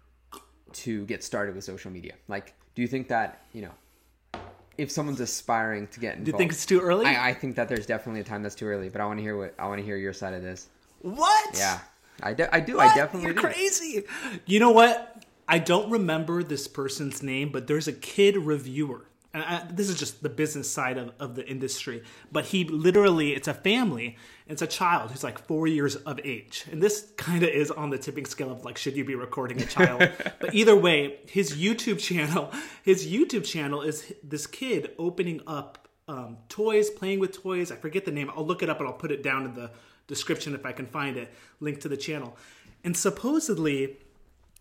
to 0.73 1.05
get 1.07 1.23
started 1.25 1.55
with 1.55 1.65
social 1.65 1.91
media? 1.91 2.15
Like, 2.29 2.55
do 2.75 2.83
you 2.83 2.89
think 2.89 3.09
that 3.09 3.43
you 3.53 3.63
know, 3.63 4.41
if 4.77 4.91
someone's 4.91 5.21
aspiring 5.21 5.87
to 5.89 6.01
get 6.01 6.13
involved, 6.17 6.25
Do 6.27 6.31
you 6.33 6.39
think 6.39 6.53
it's 6.53 6.67
too 6.67 6.81
early? 6.81 7.07
I, 7.07 7.31
I 7.31 7.35
think 7.35 7.57
that 7.57 7.69
there's 7.69 7.87
definitely 7.87 8.21
a 8.21 8.25
time 8.25 8.43
that's 8.43 8.55
too 8.55 8.67
early. 8.67 8.89
But 8.89 9.01
I 9.01 9.07
want 9.07 9.19
to 9.19 9.23
hear 9.23 9.37
what 9.37 9.55
I 9.59 9.67
want 9.69 9.79
to 9.81 9.85
hear 9.85 9.97
your 9.97 10.13
side 10.13 10.35
of 10.35 10.43
this. 10.43 10.69
what? 11.01 11.57
Yeah, 11.57 11.79
I, 12.23 12.33
de- 12.33 12.53
I 12.55 12.61
do. 12.61 12.79
I 12.81 12.95
definitely 12.95 13.27
You're 13.27 13.35
do. 13.35 13.41
crazy. 13.41 14.05
You 14.47 14.61
know 14.61 14.71
what? 14.71 15.25
I 15.49 15.59
don't 15.59 15.91
remember 15.91 16.43
this 16.43 16.69
person's 16.69 17.23
name, 17.23 17.51
but 17.51 17.67
there's 17.67 17.89
a 17.89 17.93
kid 17.93 18.37
reviewer. 18.37 19.07
And 19.33 19.43
I, 19.43 19.67
this 19.71 19.89
is 19.89 19.99
just 19.99 20.23
the 20.23 20.29
business 20.29 20.71
side 20.71 20.99
of, 20.99 21.13
of 21.19 21.35
the 21.35 21.47
industry. 21.47 22.03
But 22.33 22.47
he 22.47 22.65
literally, 22.65 23.35
it's 23.35 23.49
a 23.49 23.55
family. 23.55 24.17
It's 24.47 24.63
a 24.63 24.67
child 24.67 25.11
who's 25.11 25.23
like 25.25 25.39
four 25.39 25.67
years 25.67 25.97
of 25.97 26.19
age. 26.25 26.65
And 26.71 26.83
this 26.83 27.13
kind 27.17 27.43
of 27.43 27.51
is 27.51 27.71
on 27.71 27.91
the 27.91 27.99
tipping 27.99 28.27
scale 28.27 28.51
of 28.51 28.65
like, 28.65 28.77
should 28.77 28.97
you 28.97 29.05
be 29.05 29.15
recording 29.15 29.61
a 29.61 29.67
child? 29.67 30.11
but 30.41 30.55
either 30.55 30.77
way, 30.77 31.19
his 31.27 31.53
YouTube 31.53 31.99
channel, 31.99 32.51
his 32.83 33.07
YouTube 33.07 33.45
channel 33.45 33.83
is 33.83 34.13
this 34.23 34.47
kid 34.47 34.93
opening 34.99 35.41
up 35.47 35.89
um, 36.09 36.39
toys, 36.49 36.91
playing 36.91 37.21
with 37.21 37.33
toys. 37.33 37.71
I 37.71 37.77
forget 37.77 38.05
the 38.07 38.13
name. 38.13 38.31
I'll 38.35 38.47
look 38.47 38.63
it 38.63 38.71
up 38.71 38.81
and 38.81 38.89
I'll 38.89 38.95
put 38.95 39.13
it 39.13 39.23
down 39.23 39.45
in 39.45 39.55
the 39.55 39.71
description 40.07 40.55
if 40.55 40.65
I 40.65 40.73
can 40.73 40.87
find 40.87 41.17
it. 41.17 41.33
Link 41.61 41.81
to 41.81 41.89
the 41.89 41.99
channel. 41.99 42.37
And 42.83 42.97
supposedly, 42.97 43.99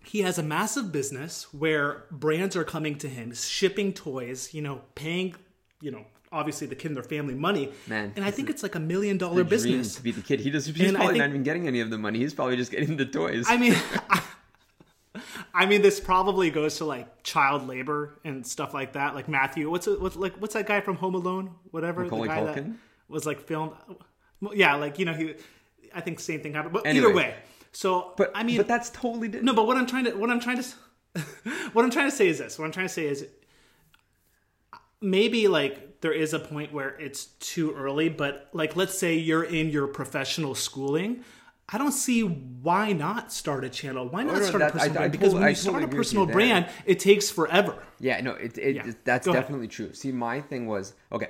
he 0.07 0.21
has 0.21 0.37
a 0.37 0.43
massive 0.43 0.91
business 0.91 1.51
where 1.53 2.03
brands 2.11 2.55
are 2.55 2.63
coming 2.63 2.97
to 2.99 3.07
him, 3.09 3.33
shipping 3.33 3.93
toys, 3.93 4.53
you 4.53 4.61
know, 4.61 4.81
paying, 4.95 5.35
you 5.81 5.91
know, 5.91 6.05
obviously 6.31 6.67
the 6.67 6.75
kid 6.75 6.87
and 6.87 6.95
their 6.97 7.03
family 7.03 7.35
money. 7.35 7.71
Man, 7.87 8.13
and 8.15 8.23
I 8.25 8.31
think 8.31 8.49
it's 8.49 8.63
like 8.63 8.75
a 8.75 8.79
million 8.79 9.17
dollar 9.17 9.43
business. 9.43 9.95
to 9.95 10.01
be 10.03 10.11
the 10.11 10.21
kid. 10.21 10.39
He 10.39 10.49
does. 10.49 10.65
He's 10.65 10.79
And 10.87 10.95
probably 10.97 11.19
not 11.19 11.29
even 11.29 11.43
getting 11.43 11.67
any 11.67 11.79
of 11.79 11.89
the 11.89 11.97
money. 11.97 12.19
He's 12.19 12.33
probably 12.33 12.55
just 12.57 12.71
getting 12.71 12.97
the 12.97 13.05
toys. 13.05 13.45
I 13.47 13.57
mean, 13.57 13.75
I 15.53 15.65
mean, 15.65 15.81
this 15.81 15.99
probably 15.99 16.51
goes 16.51 16.77
to 16.77 16.85
like 16.85 17.23
child 17.23 17.67
labor 17.67 18.13
and 18.23 18.45
stuff 18.45 18.73
like 18.73 18.93
that. 18.93 19.15
Like 19.15 19.27
Matthew, 19.27 19.69
what's 19.69 19.87
what's 19.87 20.15
like 20.15 20.35
what's 20.39 20.53
that 20.53 20.67
guy 20.67 20.81
from 20.81 20.97
Home 20.97 21.15
Alone? 21.15 21.51
Whatever 21.71 22.03
Macaulay 22.03 22.27
the 22.27 22.33
guy 22.33 22.39
Culkin? 22.41 22.55
that 22.55 22.75
was 23.09 23.25
like 23.25 23.41
filmed. 23.41 23.73
Well, 24.41 24.53
Yeah, 24.55 24.75
like 24.75 24.99
you 24.99 25.05
know 25.05 25.13
he. 25.13 25.33
I 25.95 26.01
think 26.01 26.19
same 26.19 26.41
thing 26.41 26.53
happened. 26.53 26.73
But 26.73 26.85
Anyway. 26.85 27.05
either 27.05 27.15
way, 27.15 27.35
so 27.77 28.13
but 28.17 28.31
I 28.33 28.41
mean, 28.41 28.57
but 28.57 28.67
that's 28.67 28.89
totally 28.89 29.27
different. 29.27 29.45
No, 29.45 29.53
but 29.53 29.67
what 29.67 29.77
I'm 29.77 29.85
trying 29.85 30.05
to 30.05 30.17
what 30.17 30.31
I'm 30.31 30.39
trying 30.39 30.63
to 30.63 31.21
what 31.73 31.85
I'm 31.85 31.91
trying 31.91 32.09
to 32.09 32.15
say 32.15 32.27
is 32.27 32.39
this. 32.39 32.57
What 32.57 32.65
I'm 32.65 32.71
trying 32.71 32.87
to 32.87 32.93
say 32.93 33.05
is 33.05 33.27
maybe 34.99 35.47
like 35.47 36.01
there 36.01 36.11
is 36.11 36.33
a 36.33 36.39
point 36.39 36.73
where 36.73 36.99
it's 36.99 37.25
too 37.39 37.75
early, 37.75 38.09
but 38.09 38.49
like 38.51 38.75
let's 38.75 38.97
say 38.97 39.13
you're 39.15 39.43
in 39.43 39.69
your 39.69 39.85
professional 39.85 40.55
schooling. 40.55 41.23
I 41.69 41.77
don't 41.77 41.91
see 41.91 42.21
why 42.21 42.93
not 42.93 43.31
start 43.31 43.63
a 43.63 43.69
channel. 43.69 44.09
Why 44.09 44.23
not 44.23 44.37
oh, 44.37 44.39
no, 44.39 44.45
start 44.45 44.59
that- 44.61 44.69
a 44.69 44.77
personal 44.79 44.81
I- 44.81 44.95
I 44.95 44.97
brand? 44.97 45.11
Because 45.11 45.25
totally- 45.27 45.39
when 45.39 45.43
I 45.43 45.49
you 45.49 45.55
start 45.55 45.73
totally 45.75 45.91
a 45.93 45.95
personal 45.95 46.25
brand, 46.25 46.69
it 46.87 46.99
takes 46.99 47.29
forever. 47.29 47.83
Yeah, 47.99 48.21
no, 48.21 48.31
it, 48.31 48.57
it, 48.57 48.75
Yeah. 48.75 48.91
that's 49.03 49.27
Go 49.27 49.33
ahead. 49.33 49.43
definitely 49.43 49.67
true. 49.67 49.93
See, 49.93 50.11
my 50.11 50.41
thing 50.41 50.65
was 50.65 50.95
okay. 51.11 51.29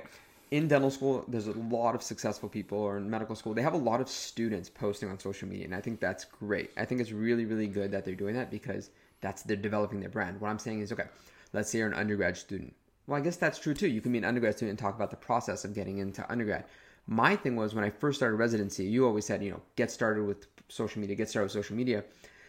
In 0.50 0.66
dental 0.66 0.90
school, 0.90 1.24
there's 1.28 1.46
a 1.46 1.52
lot 1.52 1.94
of 1.94 2.02
successful 2.02 2.48
people, 2.48 2.78
or 2.78 2.96
in 2.96 3.10
medical 3.10 3.36
school, 3.36 3.52
they 3.52 3.62
have 3.62 3.74
a 3.74 3.78
lot 3.78 4.00
of 4.00 4.08
students 4.08 4.70
posting 4.70 5.10
on 5.10 5.18
social 5.18 5.46
media, 5.46 5.66
and 5.66 5.74
I 5.74 5.80
think 5.80 6.00
that's 6.00 6.24
great. 6.24 6.70
I 6.76 6.86
think 6.86 7.00
it's 7.02 7.12
really, 7.12 7.44
really 7.44 7.66
good 7.66 7.90
that 7.92 8.04
they're 8.04 8.14
doing 8.14 8.34
that 8.34 8.50
because 8.50 8.90
that's 9.20 9.42
they're 9.42 9.56
developing 9.56 10.00
their 10.00 10.08
brand. 10.08 10.40
What 10.40 10.48
I'm 10.48 10.58
saying 10.58 10.80
is, 10.80 10.92
okay, 10.92 11.08
let's 11.52 11.70
say 11.70 11.78
you're 11.78 11.88
an 11.88 11.94
undergrad 11.94 12.36
student. 12.36 12.74
Well, 13.06 13.18
I 13.18 13.22
guess 13.22 13.36
that's 13.36 13.58
true 13.58 13.74
too. 13.74 13.88
You 13.88 14.00
can 14.00 14.12
be 14.12 14.18
an 14.18 14.24
undergrad 14.24 14.56
student 14.56 14.70
and 14.70 14.78
talk 14.78 14.94
about 14.94 15.10
the 15.10 15.16
process 15.16 15.64
of 15.64 15.74
getting 15.74 15.98
into 15.98 16.30
undergrad. 16.30 16.64
My 17.06 17.36
thing 17.36 17.56
was 17.56 17.74
when 17.74 17.84
I 17.84 17.90
first 17.90 18.18
started 18.18 18.36
residency, 18.36 18.84
you 18.84 19.06
always 19.06 19.24
said, 19.24 19.42
you 19.42 19.50
know, 19.50 19.62
get 19.76 19.90
started 19.90 20.24
with 20.24 20.46
social 20.68 21.00
media, 21.00 21.16
get 21.16 21.28
started 21.28 21.46
with 21.46 21.52
social 21.52 21.74
media. 21.74 22.04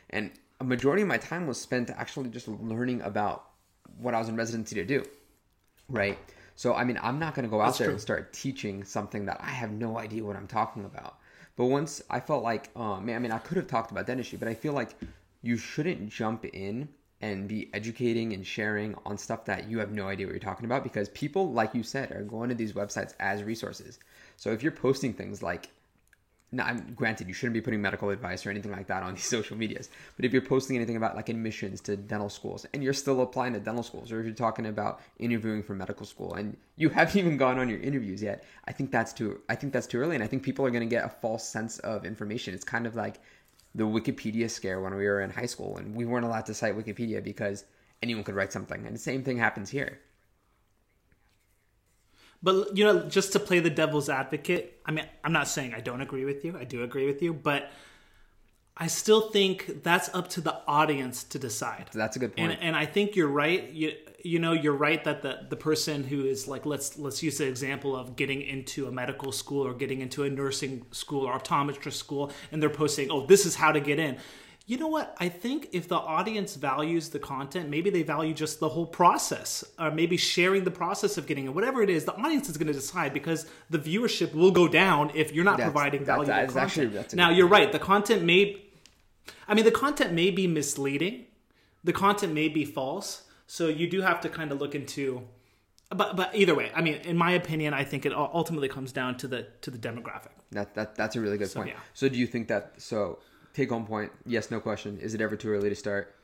And 0.10 0.32
a 0.60 0.66
majority 0.66 1.02
of 1.02 1.08
my 1.08 1.18
time 1.18 1.48
was 1.48 1.60
spent 1.60 1.90
actually 1.92 2.30
just 2.30 2.48
learning 2.48 3.02
about 3.02 3.46
what 3.98 4.14
I 4.14 4.20
was 4.20 4.28
in 4.28 4.36
residency 4.36 4.76
to 4.76 4.86
do. 4.86 5.04
Right? 5.88 6.20
So, 6.60 6.74
I 6.74 6.84
mean, 6.84 7.00
I'm 7.02 7.20
not 7.20 7.36
going 7.36 7.44
to 7.44 7.50
go 7.50 7.62
out 7.62 7.78
there 7.78 7.88
true. 7.88 7.94
and 7.94 8.02
start 8.02 8.34
teaching 8.34 8.84
something 8.84 9.28
that 9.28 9.40
I 9.40 9.50
have 9.50 9.72
no 9.72 9.98
idea 9.98 10.26
what 10.26 10.36
I'm 10.36 10.46
talking 10.46 10.84
about. 10.84 11.18
But 11.56 11.68
once 11.68 12.02
I 12.10 12.20
felt 12.20 12.44
like, 12.44 12.70
uh, 12.76 13.00
man, 13.00 13.16
I 13.16 13.20
mean, 13.20 13.32
I 13.32 13.38
could 13.38 13.56
have 13.56 13.68
talked 13.68 13.92
about 13.92 14.08
dentistry, 14.08 14.38
but 14.38 14.50
I 14.50 14.56
feel 14.56 14.74
like 14.74 14.94
you 15.42 15.56
shouldn't 15.56 16.10
jump 16.10 16.44
in 16.44 16.90
and 17.22 17.48
be 17.48 17.70
educating 17.74 18.34
and 18.34 18.46
sharing 18.46 18.94
on 19.06 19.18
stuff 19.18 19.46
that 19.46 19.70
you 19.70 19.80
have 19.80 19.94
no 19.94 20.10
idea 20.10 20.26
what 20.26 20.34
you're 20.34 20.40
talking 20.42 20.66
about 20.66 20.84
because 20.84 21.08
people 21.08 21.54
like 21.54 21.74
you 21.74 21.82
said 21.82 22.12
are 22.12 22.24
going 22.24 22.50
to 22.50 22.56
these 22.56 22.74
websites 22.74 23.14
as 23.20 23.44
resources 23.44 24.00
so 24.38 24.52
if 24.52 24.64
you're 24.64 24.72
posting 24.72 25.14
things 25.14 25.44
like 25.44 25.70
now, 26.52 26.66
I'm, 26.66 26.94
granted, 26.96 27.28
you 27.28 27.34
shouldn't 27.34 27.54
be 27.54 27.62
putting 27.62 27.82
medical 27.82 28.10
advice 28.10 28.46
or 28.46 28.50
anything 28.50 28.72
like 28.72 28.88
that 28.88 29.04
on 29.04 29.14
these 29.14 29.24
social 29.30 29.56
medias. 29.56 29.90
But 30.16 30.26
if 30.26 30.34
you're 30.34 30.42
posting 30.42 30.76
anything 30.76 30.96
about 30.96 31.16
like 31.16 31.30
admissions 31.30 31.80
to 31.82 31.96
dental 31.96 32.30
schools 32.30 32.66
and 32.74 32.84
you're 32.84 32.94
still 32.94 33.22
applying 33.22 33.54
to 33.54 33.60
dental 33.60 33.84
schools, 33.84 34.12
or 34.12 34.20
if 34.20 34.26
you're 34.26 34.34
talking 34.34 34.66
about 34.66 35.02
interviewing 35.20 35.62
for 35.62 35.76
medical 35.76 36.06
school 36.06 36.34
and 36.34 36.58
you 36.76 36.90
haven't 37.00 37.18
even 37.18 37.38
gone 37.38 37.60
on 37.60 37.70
your 37.70 37.80
interviews 37.80 38.24
yet, 38.24 38.44
I 38.68 38.72
think 38.72 38.92
that's 38.92 39.14
too. 39.14 39.42
I 39.48 39.56
think 39.56 39.74
that's 39.74 39.88
too 39.88 40.00
early, 40.00 40.16
and 40.16 40.24
I 40.24 40.28
think 40.28 40.44
people 40.44 40.66
are 40.66 40.72
going 40.72 40.88
to 40.88 40.96
get 40.96 41.06
a 41.06 41.10
false 41.10 41.48
sense 41.48 41.80
of 41.80 42.06
information. 42.06 42.54
It's 42.54 42.64
kind 42.64 42.88
of 42.88 42.96
like 42.96 43.20
the 43.76 43.84
Wikipedia 43.84 44.50
scare 44.50 44.82
when 44.82 44.96
we 44.96 45.06
were 45.06 45.22
in 45.22 45.30
high 45.30 45.46
school 45.46 45.78
and 45.78 45.96
we 45.96 46.06
weren't 46.06 46.26
allowed 46.26 46.48
to 46.48 46.56
cite 46.56 46.76
Wikipedia 46.76 47.24
because 47.24 47.66
anyone 48.02 48.24
could 48.24 48.34
write 48.36 48.52
something, 48.52 48.88
and 48.88 48.96
the 48.96 49.00
same 49.00 49.24
thing 49.24 49.38
happens 49.38 49.70
here. 49.70 50.00
But 52.42 52.78
you 52.78 52.86
know, 52.86 53.08
just 53.08 53.34
to 53.34 53.40
play 53.40 53.60
the 53.60 53.70
devil's 53.70 54.10
advocate, 54.10 54.82
I 54.86 54.92
mean, 54.92 55.06
I'm 55.24 55.34
not 55.34 55.48
saying 55.48 55.74
I 55.74 55.82
don't 55.82 56.02
agree 56.02 56.26
with 56.26 56.46
you. 56.46 56.58
I 56.58 56.64
do 56.64 56.84
agree 56.84 57.06
with 57.06 57.22
you, 57.22 57.34
but 57.34 57.70
I 58.82 58.88
still 58.88 59.30
think 59.30 59.84
that's 59.84 60.10
up 60.16 60.30
to 60.30 60.42
the 60.42 60.56
audience 60.66 61.26
to 61.26 61.40
decide. 61.40 61.90
That's 61.94 62.16
a 62.16 62.20
good 62.20 62.36
point. 62.38 62.54
And, 62.54 62.62
and 62.62 62.76
I 62.78 62.86
think 62.86 63.18
you're 63.18 63.28
right. 63.28 63.70
You 63.72 63.94
you 64.24 64.40
know 64.40 64.54
you're 64.54 64.74
right 64.74 65.04
that 65.04 65.22
the 65.22 65.48
the 65.50 65.58
person 65.58 66.04
who 66.04 66.26
is 66.26 66.48
like 66.48 66.66
let's 66.66 66.98
let's 66.98 67.22
use 67.22 67.40
the 67.40 67.48
example 67.48 67.94
of 67.94 68.16
getting 68.16 68.42
into 68.42 68.88
a 68.88 68.92
medical 68.92 69.34
school 69.34 69.68
or 69.68 69.74
getting 69.74 70.00
into 70.00 70.24
a 70.24 70.30
nursing 70.30 70.86
school 70.92 71.26
or 71.28 71.38
optometrist 71.38 71.94
school, 71.94 72.32
and 72.54 72.62
they're 72.62 72.70
posting, 72.70 73.12
oh, 73.12 73.26
this 73.26 73.46
is 73.46 73.56
how 73.56 73.74
to 73.74 73.82
get 73.82 74.00
in 74.00 74.18
you 74.70 74.78
know 74.78 74.88
what? 74.88 75.16
I 75.18 75.30
think 75.30 75.70
if 75.72 75.88
the 75.88 75.96
audience 75.96 76.56
values 76.56 77.10
the 77.10 77.18
content, 77.18 77.70
maybe 77.70 77.90
they 77.90 78.04
value 78.04 78.36
just 78.36 78.60
the 78.60 78.70
whole 78.70 78.86
process, 78.86 79.64
or 79.80 79.90
maybe 79.90 80.16
sharing 80.16 80.64
the 80.64 80.70
process 80.70 81.18
of 81.18 81.26
getting 81.26 81.46
it, 81.46 81.56
whatever 81.56 81.82
it 81.82 81.90
is, 81.90 82.06
the 82.06 82.14
audience 82.14 82.50
is 82.50 82.58
going 82.58 82.68
to 82.68 82.74
decide 82.74 83.12
because 83.12 83.48
the 83.72 83.80
viewership 83.80 84.32
will 84.36 84.52
go 84.52 84.68
down 84.68 85.12
if 85.16 85.34
you're 85.34 85.44
not 85.44 85.58
that's, 85.58 85.72
providing 85.72 86.06
valuable 86.06 86.28
that's, 86.28 86.54
that's 86.54 86.76
content. 86.76 86.96
Actually, 86.96 87.18
now, 87.18 87.32
you're 87.32 87.48
right. 87.48 87.72
The 87.72 87.80
content 87.80 88.22
may, 88.22 88.62
I 89.48 89.56
mean, 89.56 89.66
the 89.66 89.72
content 89.72 90.14
may 90.14 90.30
be 90.30 90.46
misleading, 90.46 91.26
the 91.84 91.94
content 91.94 92.34
may 92.34 92.48
be 92.48 92.64
false. 92.64 93.24
So 93.48 93.70
you 93.70 93.90
do 93.90 94.02
have 94.02 94.22
to 94.22 94.30
kind 94.30 94.52
of 94.52 94.62
look 94.62 94.76
into 94.76 95.28
but 95.90 96.16
but 96.16 96.36
either 96.36 96.54
way, 96.54 96.72
I 96.76 96.82
mean, 96.82 96.96
in 96.98 97.18
my 97.18 97.32
opinion, 97.32 97.74
I 97.74 97.84
think 97.84 98.06
it 98.06 98.14
ultimately 98.14 98.70
comes 98.70 98.92
down 98.92 99.18
to 99.18 99.28
the 99.28 99.48
to 99.62 99.72
the 99.72 99.80
demographic. 99.80 100.30
That 100.52 100.76
that 100.76 100.94
that's 100.94 101.16
a 101.16 101.22
really 101.22 101.40
good 101.40 101.50
so, 101.50 101.62
point. 101.62 101.70
Yeah. 101.70 101.80
So 101.96 102.08
do 102.08 102.20
you 102.20 102.28
think 102.28 102.50
that 102.50 102.74
so 102.78 103.18
take 103.60 103.70
home 103.70 103.86
point. 103.86 104.12
Yes, 104.26 104.52
no 104.52 104.60
question. 104.60 105.00
Is 105.00 105.14
it 105.14 105.22
ever 105.22 105.36
too 105.36 105.50
early 105.50 105.70
to 105.70 105.76
start? 105.76 106.16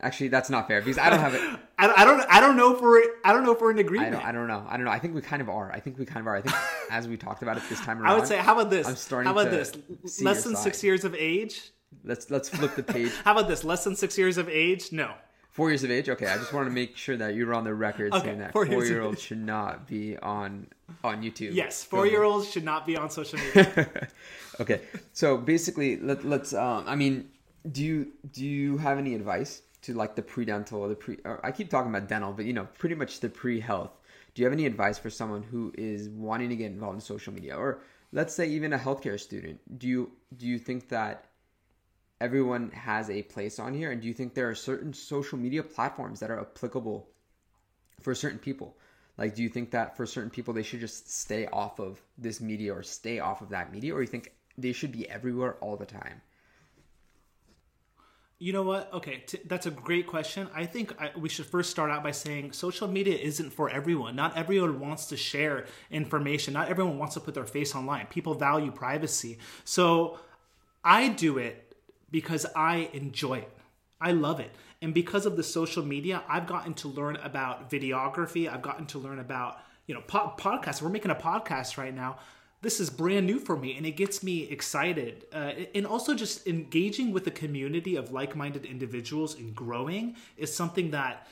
Actually, 0.00 0.28
that's 0.28 0.50
not 0.50 0.66
fair 0.66 0.80
because 0.80 0.98
I 0.98 1.08
don't 1.08 1.20
have 1.20 1.34
it. 1.34 1.40
I, 1.78 1.92
I 2.02 2.04
don't. 2.04 2.20
I 2.28 2.40
don't 2.40 2.56
know 2.56 2.74
if 2.74 2.80
we're. 2.80 3.02
I 3.24 3.32
don't 3.32 3.44
know 3.44 3.52
if 3.52 3.60
we're 3.60 3.70
in 3.70 3.78
agreement. 3.78 4.14
I 4.14 4.18
don't, 4.18 4.28
I 4.28 4.32
don't 4.32 4.48
know. 4.48 4.66
I 4.68 4.76
don't 4.76 4.84
know. 4.84 4.90
I 4.90 4.98
think 4.98 5.14
we 5.14 5.20
kind 5.20 5.40
of 5.40 5.48
are. 5.48 5.72
I 5.72 5.80
think 5.80 5.98
we 5.98 6.04
kind 6.04 6.20
of 6.20 6.26
are. 6.26 6.36
I 6.36 6.42
think 6.42 6.56
as 6.90 7.08
we 7.08 7.16
talked 7.16 7.42
about 7.42 7.56
it 7.56 7.62
this 7.68 7.80
time 7.80 8.00
around. 8.00 8.12
I 8.12 8.18
would 8.18 8.26
say, 8.26 8.38
how 8.38 8.52
about 8.52 8.70
this? 8.70 8.86
I'm 8.86 8.96
starting. 8.96 9.26
How 9.26 9.38
about 9.38 9.50
this? 9.50 9.72
Less 10.20 10.44
than 10.44 10.56
six 10.56 10.82
years 10.82 11.04
of 11.04 11.14
age. 11.14 11.70
Let's 12.04 12.30
let's 12.30 12.48
flip 12.48 12.74
the 12.74 12.82
page. 12.82 13.12
how 13.24 13.32
about 13.32 13.48
this? 13.48 13.64
Less 13.64 13.84
than 13.84 13.94
six 13.96 14.18
years 14.18 14.36
of 14.36 14.48
age? 14.48 14.92
No. 14.92 15.12
Four 15.50 15.70
years 15.70 15.84
of 15.84 15.90
age. 15.92 16.08
Okay, 16.08 16.26
I 16.26 16.36
just 16.36 16.52
wanted 16.52 16.70
to 16.70 16.74
make 16.74 16.96
sure 16.96 17.16
that 17.16 17.34
you 17.34 17.46
were 17.46 17.54
on 17.54 17.62
the 17.62 17.72
record 17.72 18.12
okay, 18.12 18.26
saying 18.26 18.38
that 18.40 18.52
four, 18.52 18.66
four 18.66 18.84
year 18.84 19.02
olds 19.02 19.22
should 19.22 19.38
not 19.38 19.86
be 19.86 20.16
on 20.18 20.66
on 21.04 21.22
YouTube. 21.22 21.54
Yes, 21.54 21.84
four 21.84 22.06
year 22.06 22.24
olds 22.24 22.50
should 22.50 22.64
not 22.64 22.84
be 22.84 22.96
on 22.96 23.08
social 23.08 23.38
media. 23.38 24.08
Okay, 24.60 24.82
so 25.12 25.36
basically, 25.36 25.98
let, 25.98 26.24
let's. 26.24 26.52
Um, 26.52 26.84
I 26.86 26.96
mean, 26.96 27.30
do 27.70 27.82
you 27.82 28.12
do 28.32 28.44
you 28.44 28.78
have 28.78 28.98
any 28.98 29.14
advice 29.14 29.62
to 29.82 29.94
like 29.94 30.14
the 30.14 30.22
pre 30.22 30.44
dental 30.44 30.80
or 30.80 30.88
the 30.88 30.94
pre? 30.94 31.18
Or 31.24 31.44
I 31.44 31.52
keep 31.52 31.70
talking 31.70 31.90
about 31.94 32.08
dental, 32.08 32.32
but 32.32 32.44
you 32.44 32.52
know, 32.52 32.68
pretty 32.78 32.94
much 32.94 33.20
the 33.20 33.28
pre 33.28 33.60
health. 33.60 33.90
Do 34.34 34.42
you 34.42 34.46
have 34.46 34.52
any 34.52 34.66
advice 34.66 34.98
for 34.98 35.10
someone 35.10 35.42
who 35.42 35.72
is 35.78 36.08
wanting 36.08 36.48
to 36.48 36.56
get 36.56 36.72
involved 36.72 36.96
in 36.96 37.00
social 37.00 37.32
media, 37.32 37.56
or 37.56 37.82
let's 38.12 38.34
say 38.34 38.48
even 38.48 38.72
a 38.72 38.78
healthcare 38.78 39.18
student? 39.18 39.60
Do 39.78 39.86
you 39.86 40.12
do 40.36 40.46
you 40.46 40.58
think 40.58 40.88
that 40.88 41.26
everyone 42.20 42.70
has 42.70 43.10
a 43.10 43.22
place 43.22 43.58
on 43.58 43.74
here? 43.74 43.92
And 43.92 44.00
do 44.00 44.08
you 44.08 44.14
think 44.14 44.34
there 44.34 44.48
are 44.48 44.54
certain 44.54 44.92
social 44.92 45.38
media 45.38 45.62
platforms 45.62 46.20
that 46.20 46.30
are 46.30 46.40
applicable 46.40 47.08
for 48.00 48.14
certain 48.14 48.38
people? 48.38 48.76
Like, 49.16 49.34
do 49.34 49.42
you 49.42 49.48
think 49.48 49.70
that 49.70 49.96
for 49.96 50.06
certain 50.06 50.30
people 50.30 50.54
they 50.54 50.62
should 50.62 50.80
just 50.80 51.10
stay 51.10 51.46
off 51.46 51.78
of 51.78 52.02
this 52.18 52.40
media 52.40 52.74
or 52.74 52.82
stay 52.82 53.20
off 53.20 53.42
of 53.42 53.50
that 53.50 53.72
media, 53.72 53.94
or 53.94 54.00
you 54.00 54.08
think 54.08 54.32
they 54.56 54.72
should 54.72 54.92
be 54.92 55.08
everywhere 55.08 55.54
all 55.60 55.76
the 55.76 55.86
time? 55.86 56.22
You 58.38 58.52
know 58.52 58.62
what? 58.62 58.92
Okay, 58.92 59.22
t- 59.26 59.40
that's 59.46 59.66
a 59.66 59.70
great 59.70 60.06
question. 60.06 60.48
I 60.54 60.66
think 60.66 61.00
I, 61.00 61.12
we 61.16 61.28
should 61.28 61.46
first 61.46 61.70
start 61.70 61.90
out 61.90 62.02
by 62.02 62.10
saying 62.10 62.52
social 62.52 62.88
media 62.88 63.16
isn't 63.16 63.52
for 63.52 63.70
everyone. 63.70 64.16
Not 64.16 64.36
everyone 64.36 64.80
wants 64.80 65.06
to 65.06 65.16
share 65.16 65.66
information. 65.90 66.52
Not 66.52 66.68
everyone 66.68 66.98
wants 66.98 67.14
to 67.14 67.20
put 67.20 67.34
their 67.34 67.46
face 67.46 67.74
online. 67.74 68.06
People 68.06 68.34
value 68.34 68.72
privacy. 68.72 69.38
So 69.64 70.18
I 70.82 71.08
do 71.08 71.38
it 71.38 71.74
because 72.10 72.44
I 72.54 72.90
enjoy 72.92 73.38
it. 73.38 73.56
I 74.00 74.12
love 74.12 74.40
it. 74.40 74.50
And 74.82 74.92
because 74.92 75.24
of 75.24 75.36
the 75.36 75.42
social 75.42 75.82
media, 75.82 76.22
I've 76.28 76.46
gotten 76.46 76.74
to 76.74 76.88
learn 76.88 77.16
about 77.16 77.70
videography. 77.70 78.52
I've 78.52 78.62
gotten 78.62 78.84
to 78.86 78.98
learn 78.98 79.20
about, 79.20 79.58
you 79.86 79.94
know, 79.94 80.02
po- 80.02 80.34
podcasts. 80.36 80.82
We're 80.82 80.90
making 80.90 81.12
a 81.12 81.14
podcast 81.14 81.78
right 81.78 81.94
now. 81.94 82.18
This 82.64 82.80
is 82.80 82.90
brand 82.90 83.26
new 83.26 83.38
for 83.38 83.56
me 83.56 83.76
and 83.76 83.86
it 83.86 83.92
gets 83.92 84.22
me 84.22 84.42
excited. 84.50 85.26
Uh, 85.32 85.52
and 85.74 85.86
also, 85.86 86.14
just 86.14 86.46
engaging 86.46 87.12
with 87.12 87.26
a 87.26 87.30
community 87.30 87.94
of 87.94 88.10
like 88.10 88.34
minded 88.34 88.64
individuals 88.64 89.38
and 89.38 89.54
growing 89.54 90.16
is 90.36 90.52
something 90.52 90.90
that 90.90 91.28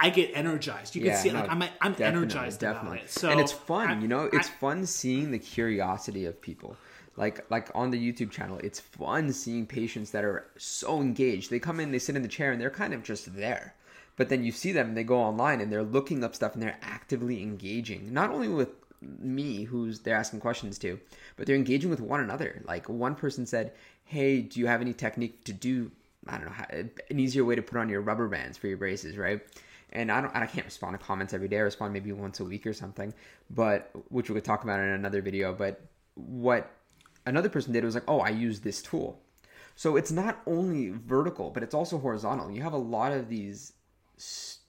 I 0.00 0.10
get 0.10 0.32
energized. 0.34 0.96
You 0.96 1.04
can 1.04 1.16
see, 1.16 1.30
no, 1.30 1.40
like 1.40 1.50
I'm, 1.50 1.62
I'm 1.80 1.94
energized 2.00 2.58
definitely. 2.60 2.98
about 2.98 3.04
it. 3.04 3.12
So, 3.12 3.30
and 3.30 3.38
it's 3.38 3.52
fun, 3.52 3.88
I, 3.88 4.00
you 4.00 4.08
know. 4.08 4.28
It's 4.32 4.48
I, 4.48 4.52
fun 4.52 4.86
seeing 4.86 5.30
the 5.30 5.38
curiosity 5.38 6.24
of 6.24 6.40
people 6.40 6.76
like 7.16 7.48
like 7.50 7.70
on 7.74 7.90
the 7.90 8.12
YouTube 8.12 8.30
channel, 8.30 8.58
it's 8.62 8.80
fun 8.80 9.32
seeing 9.32 9.66
patients 9.66 10.10
that 10.10 10.24
are 10.24 10.46
so 10.56 11.00
engaged. 11.00 11.50
They 11.50 11.58
come 11.58 11.80
in, 11.80 11.92
they 11.92 11.98
sit 11.98 12.16
in 12.16 12.22
the 12.22 12.28
chair, 12.28 12.52
and 12.52 12.60
they're 12.60 12.70
kind 12.70 12.94
of 12.94 13.02
just 13.02 13.36
there. 13.36 13.74
But 14.16 14.28
then 14.28 14.44
you 14.44 14.52
see 14.52 14.72
them, 14.72 14.88
and 14.88 14.96
they 14.96 15.04
go 15.04 15.18
online, 15.18 15.60
and 15.60 15.70
they're 15.70 15.82
looking 15.82 16.24
up 16.24 16.34
stuff, 16.34 16.54
and 16.54 16.62
they're 16.62 16.78
actively 16.82 17.42
engaging, 17.42 18.12
not 18.12 18.30
only 18.30 18.48
with 18.48 18.68
me, 19.18 19.64
who's 19.64 20.00
they're 20.00 20.16
asking 20.16 20.40
questions 20.40 20.78
to, 20.78 20.98
but 21.36 21.46
they're 21.46 21.56
engaging 21.56 21.90
with 21.90 22.00
one 22.00 22.20
another. 22.20 22.62
Like 22.66 22.88
one 22.88 23.14
person 23.14 23.46
said, 23.46 23.72
"Hey, 24.04 24.40
do 24.40 24.60
you 24.60 24.66
have 24.66 24.80
any 24.80 24.92
technique 24.92 25.44
to 25.44 25.52
do? 25.52 25.90
I 26.26 26.36
don't 26.38 26.46
know, 26.46 26.52
how, 26.52 26.66
an 26.70 27.18
easier 27.18 27.44
way 27.44 27.54
to 27.54 27.62
put 27.62 27.78
on 27.78 27.88
your 27.88 28.00
rubber 28.00 28.28
bands 28.28 28.56
for 28.58 28.68
your 28.68 28.78
braces, 28.78 29.16
right?" 29.16 29.40
and 29.94 30.10
I 30.10 30.20
don't 30.20 30.34
I 30.34 30.46
can't 30.46 30.66
respond 30.66 30.98
to 30.98 31.04
comments 31.04 31.32
every 31.32 31.48
day. 31.48 31.58
I 31.58 31.60
respond 31.60 31.92
maybe 31.92 32.12
once 32.12 32.40
a 32.40 32.44
week 32.44 32.66
or 32.66 32.72
something, 32.72 33.14
but 33.50 33.90
which 34.08 34.28
we 34.28 34.34
could 34.34 34.44
talk 34.44 34.64
about 34.64 34.80
in 34.80 34.86
another 34.86 35.22
video. 35.22 35.54
But 35.54 35.80
what 36.14 36.70
another 37.26 37.48
person 37.48 37.72
did 37.72 37.84
was 37.84 37.94
like, 37.94 38.04
oh, 38.08 38.20
I 38.20 38.30
use 38.30 38.60
this 38.60 38.82
tool. 38.82 39.20
So 39.76 39.96
it's 39.96 40.12
not 40.12 40.40
only 40.46 40.90
vertical, 40.90 41.50
but 41.50 41.62
it's 41.62 41.74
also 41.74 41.98
horizontal. 41.98 42.50
You 42.50 42.62
have 42.62 42.72
a 42.72 42.78
lot 42.78 43.12
of 43.12 43.28
these 43.28 43.72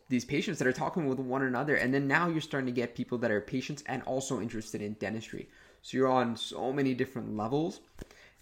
these 0.09 0.25
patients 0.25 0.59
that 0.59 0.67
are 0.67 0.73
talking 0.73 1.07
with 1.07 1.19
one 1.19 1.41
another, 1.41 1.75
and 1.75 1.93
then 1.93 2.07
now 2.07 2.27
you're 2.27 2.41
starting 2.41 2.67
to 2.67 2.71
get 2.71 2.95
people 2.95 3.17
that 3.19 3.31
are 3.31 3.41
patients 3.41 3.83
and 3.87 4.03
also 4.03 4.39
interested 4.39 4.81
in 4.81 4.93
dentistry. 4.93 5.49
So 5.81 5.97
you're 5.97 6.11
on 6.11 6.35
so 6.35 6.71
many 6.71 6.93
different 6.93 7.35
levels. 7.35 7.79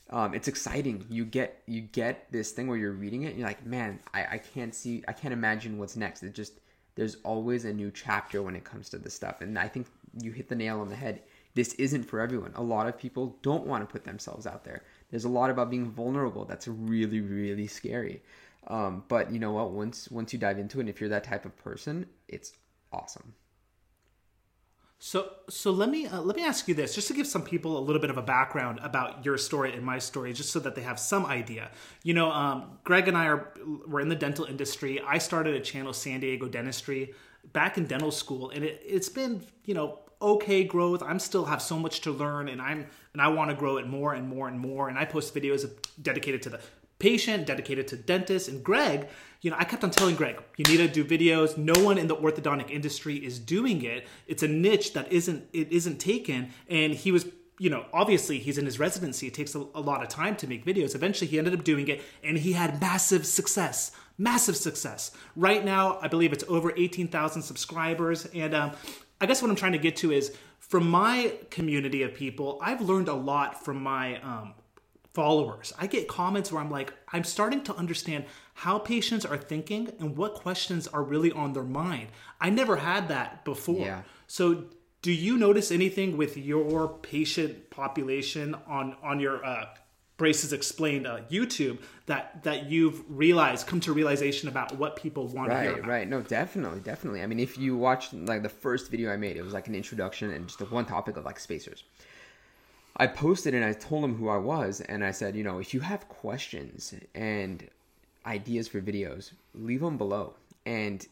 Um, 0.09 0.33
it's 0.33 0.47
exciting. 0.47 1.05
You 1.09 1.25
get 1.25 1.61
you 1.65 1.81
get 1.81 2.31
this 2.31 2.51
thing 2.51 2.67
where 2.67 2.77
you're 2.77 2.91
reading 2.91 3.23
it, 3.23 3.29
and 3.29 3.39
you're 3.39 3.47
like, 3.47 3.65
man, 3.65 3.99
I, 4.13 4.25
I 4.31 4.37
can't 4.37 4.75
see, 4.75 5.03
I 5.07 5.13
can't 5.13 5.33
imagine 5.33 5.77
what's 5.77 5.95
next. 5.95 6.23
It 6.23 6.33
just 6.33 6.59
there's 6.95 7.15
always 7.23 7.65
a 7.65 7.73
new 7.73 7.91
chapter 7.91 8.43
when 8.43 8.55
it 8.55 8.63
comes 8.63 8.89
to 8.89 8.97
this 8.97 9.13
stuff, 9.13 9.41
and 9.41 9.57
I 9.57 9.67
think 9.67 9.87
you 10.21 10.31
hit 10.31 10.49
the 10.49 10.55
nail 10.55 10.81
on 10.81 10.89
the 10.89 10.95
head 10.95 11.21
this 11.55 11.73
isn't 11.73 12.03
for 12.03 12.19
everyone. 12.19 12.51
A 12.55 12.63
lot 12.63 12.87
of 12.87 12.97
people 12.97 13.37
don't 13.41 13.67
want 13.67 13.87
to 13.87 13.91
put 13.91 14.03
themselves 14.03 14.47
out 14.47 14.63
there. 14.63 14.83
There's 15.11 15.25
a 15.25 15.29
lot 15.29 15.49
about 15.49 15.69
being 15.69 15.91
vulnerable 15.91 16.45
that's 16.45 16.67
really, 16.67 17.21
really 17.21 17.67
scary. 17.67 18.23
Um, 18.67 19.03
but 19.07 19.31
you 19.31 19.39
know 19.39 19.51
what? 19.51 19.71
Once 19.71 20.09
once 20.09 20.33
you 20.33 20.39
dive 20.39 20.59
into 20.59 20.79
it, 20.79 20.81
and 20.81 20.89
if 20.89 20.99
you're 21.01 21.09
that 21.09 21.23
type 21.23 21.45
of 21.45 21.55
person, 21.57 22.05
it's 22.27 22.53
awesome. 22.91 23.33
So, 25.05 25.31
so 25.49 25.71
let 25.71 25.89
me 25.89 26.07
uh, 26.07 26.21
let 26.21 26.37
me 26.37 26.45
ask 26.45 26.67
you 26.69 26.73
this, 26.73 26.95
just 26.95 27.09
to 27.09 27.13
give 27.13 27.27
some 27.27 27.41
people 27.41 27.77
a 27.77 27.81
little 27.81 28.01
bit 28.01 28.09
of 28.09 28.17
a 28.17 28.21
background 28.21 28.79
about 28.81 29.25
your 29.25 29.37
story 29.37 29.73
and 29.73 29.83
my 29.83 29.99
story, 29.99 30.31
just 30.31 30.51
so 30.51 30.61
that 30.61 30.75
they 30.75 30.81
have 30.81 30.97
some 30.97 31.25
idea. 31.25 31.71
You 32.03 32.13
know, 32.13 32.31
um, 32.31 32.77
Greg 32.85 33.09
and 33.09 33.17
I 33.17 33.27
are 33.27 33.53
we're 33.85 33.99
in 33.99 34.07
the 34.07 34.15
dental 34.15 34.45
industry. 34.45 35.01
I 35.01 35.17
started 35.17 35.55
a 35.55 35.59
channel, 35.59 35.91
San 35.91 36.21
Diego 36.21 36.47
Dentistry, 36.47 37.13
back 37.51 37.77
in 37.77 37.85
dental 37.85 38.11
school, 38.11 38.49
and 38.51 38.63
it, 38.63 38.81
it's 38.85 39.09
been 39.09 39.45
you 39.65 39.73
know 39.73 39.99
okay 40.21 40.63
growth. 40.63 41.03
I'm 41.03 41.19
still 41.19 41.43
have 41.45 41.61
so 41.61 41.77
much 41.77 41.99
to 42.01 42.11
learn 42.11 42.47
and 42.47 42.61
I'm 42.61 42.87
and 43.11 43.21
I 43.21 43.27
want 43.27 43.49
to 43.49 43.55
grow 43.57 43.77
it 43.77 43.87
more 43.87 44.13
and 44.13 44.27
more 44.27 44.47
and 44.47 44.57
more. 44.57 44.87
And 44.87 44.97
I 44.97 45.03
post 45.03 45.35
videos 45.35 45.69
dedicated 46.01 46.41
to 46.43 46.49
the 46.49 46.61
patient, 47.03 47.45
dedicated 47.45 47.85
to 47.85 47.97
dentists. 47.97 48.47
And 48.47 48.63
Greg, 48.63 49.09
you 49.41 49.51
know, 49.51 49.57
I 49.59 49.65
kept 49.65 49.83
on 49.83 49.91
telling 49.91 50.15
Greg, 50.15 50.41
you 50.55 50.63
need 50.69 50.77
to 50.77 50.87
do 50.87 51.03
videos. 51.03 51.57
No 51.57 51.73
one 51.83 51.97
in 51.97 52.07
the 52.07 52.15
orthodontic 52.15 52.71
industry 52.71 53.17
is 53.17 53.39
doing 53.39 53.83
it. 53.83 54.07
It's 54.25 54.41
a 54.41 54.47
niche 54.47 54.93
that 54.93 55.11
isn't 55.11 55.49
it 55.51 55.69
isn't 55.69 55.99
taken. 55.99 56.51
And 56.69 56.93
he 56.93 57.11
was 57.11 57.25
you 57.59 57.69
know, 57.69 57.85
obviously 57.93 58.39
he's 58.39 58.57
in 58.57 58.65
his 58.65 58.79
residency. 58.79 59.27
It 59.27 59.33
takes 59.33 59.53
a, 59.53 59.59
a, 59.75 59.81
lot 59.81 60.01
of 60.01 60.07
time 60.09 60.35
to 60.37 60.47
make 60.47 60.65
videos. 60.65 60.95
Eventually 60.95 61.29
he 61.29 61.37
ended 61.37 61.53
up 61.53 61.63
doing 61.63 61.87
it 61.87 62.01
and 62.23 62.37
he 62.37 62.53
had 62.53 62.81
massive 62.81 63.27
success. 63.27 63.91
Massive 64.17 64.57
success. 64.57 65.11
Right 65.35 65.63
now, 65.63 65.99
I 66.01 66.07
believe 66.07 66.33
it's 66.33 66.43
over 66.47 66.73
18,000 66.75 67.41
subscribers. 67.43 68.25
And 68.33 68.55
um, 68.55 68.71
I 69.21 69.27
guess 69.27 69.41
what 69.41 69.51
I'm 69.51 69.55
trying 69.55 69.73
to 69.73 69.77
get 69.77 69.97
to 69.97 70.11
is 70.11 70.35
from 70.57 70.89
my 70.89 71.33
community 71.51 72.01
of 72.01 72.15
people, 72.15 72.59
I've 72.61 72.81
learned 72.81 73.07
a 73.07 73.13
lot 73.13 73.63
from 73.63 73.83
my 73.83 74.19
um, 74.21 74.55
followers. 75.13 75.73
I 75.77 75.87
get 75.87 76.07
comments 76.07 76.51
where 76.51 76.61
I'm 76.61 76.71
like, 76.71 76.93
I'm 77.11 77.23
starting 77.23 77.63
to 77.65 77.75
understand 77.75 78.25
how 78.55 78.79
patients 78.79 79.25
are 79.25 79.37
thinking 79.37 79.91
and 79.99 80.17
what 80.17 80.35
questions 80.35 80.87
are 80.87 81.03
really 81.03 81.31
on 81.31 81.53
their 81.53 81.63
mind. 81.63 82.07
I 82.41 82.49
never 82.49 82.77
had 82.77 83.07
that 83.09 83.45
before. 83.45 83.85
Yeah. 83.85 84.01
So, 84.27 84.65
do 85.01 85.11
you 85.11 85.37
notice 85.37 85.69
anything 85.71 86.15
with 86.15 86.37
your 86.37 86.87
patient 86.87 87.69
population 87.69 88.55
on 88.67 88.95
on 89.03 89.19
your 89.19 89.45
uh, 89.45 89.65
braces 90.17 90.53
explained 90.53 91.05
uh, 91.05 91.19
YouTube 91.29 91.79
that 92.05 92.43
that 92.43 92.69
you've 92.69 93.03
realized 93.09 93.67
come 93.67 93.81
to 93.81 93.91
realization 93.91 94.47
about 94.47 94.77
what 94.77 94.95
people 94.95 95.27
want 95.27 95.49
right, 95.49 95.57
to 95.57 95.61
hear? 95.63 95.79
About? 95.79 95.89
Right, 95.89 96.07
No, 96.07 96.21
definitely, 96.21 96.79
definitely. 96.79 97.21
I 97.21 97.27
mean, 97.27 97.39
if 97.39 97.57
you 97.57 97.75
watched 97.75 98.13
like 98.13 98.43
the 98.43 98.49
first 98.49 98.89
video 98.89 99.11
I 99.11 99.17
made, 99.17 99.35
it 99.35 99.43
was 99.43 99.53
like 99.53 99.67
an 99.67 99.75
introduction 99.75 100.31
and 100.31 100.47
just 100.47 100.59
the 100.59 100.65
one 100.65 100.85
topic 100.85 101.17
of 101.17 101.25
like 101.25 101.39
spacers. 101.39 101.83
I 102.95 103.07
posted 103.07 103.55
and 103.55 103.65
I 103.65 103.73
told 103.73 104.03
him 104.03 104.15
who 104.15 104.29
I 104.29 104.37
was, 104.37 104.81
and 104.81 105.03
I 105.03 105.11
said, 105.11 105.35
you 105.35 105.43
know, 105.43 105.59
if 105.59 105.73
you 105.73 105.79
have 105.79 106.07
questions 106.09 106.93
and 107.15 107.67
ideas 108.25 108.67
for 108.67 108.81
videos, 108.81 109.31
leave 109.55 109.81
them 109.81 109.97
below. 109.97 110.35
And 110.65 111.05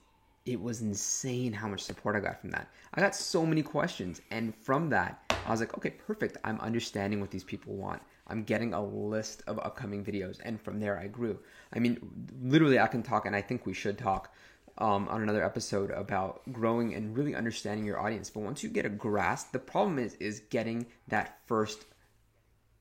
it 0.46 0.62
was 0.62 0.82
insane 0.82 1.54
how 1.54 1.68
much 1.68 1.82
support 1.82 2.16
I 2.16 2.20
got 2.20 2.40
from 2.40 2.52
that. 2.52 2.68
I 2.94 3.02
got 3.02 3.16
so 3.16 3.46
many 3.46 3.64
questions, 3.64 4.22
and 4.32 4.56
from 4.56 4.90
that, 4.90 5.24
I 5.46 5.52
was 5.52 5.60
like, 5.60 5.76
okay, 5.78 5.90
perfect. 5.90 6.38
I'm 6.44 6.60
understanding 6.60 7.20
what 7.20 7.32
these 7.32 7.44
people 7.44 7.74
want. 7.74 8.02
I'm 8.28 8.44
getting 8.44 8.74
a 8.74 8.84
list 8.84 9.44
of 9.48 9.60
upcoming 9.60 10.06
videos, 10.06 10.40
and 10.44 10.62
from 10.62 10.80
there, 10.80 10.98
I 10.98 11.08
grew. 11.08 11.40
I 11.74 11.80
mean, 11.80 12.00
literally, 12.44 12.80
I 12.80 12.88
can 12.88 13.04
talk, 13.04 13.26
and 13.26 13.36
I 13.36 13.42
think 13.42 13.66
we 13.66 13.74
should 13.74 13.98
talk 13.98 14.34
um, 14.82 15.08
on 15.10 15.22
another 15.22 15.44
episode 15.44 15.92
about 15.92 16.42
growing 16.52 16.96
and 16.96 17.16
really 17.16 17.36
understanding 17.36 17.86
your 17.86 18.00
audience. 18.00 18.32
But 18.32 18.42
once 18.42 18.64
you 18.64 18.70
get 18.70 18.86
a 18.86 18.90
grasp, 18.90 19.52
the 19.52 19.60
problem 19.60 20.00
is 20.00 20.16
is 20.16 20.42
getting 20.50 20.88
that 21.08 21.40
first 21.46 21.86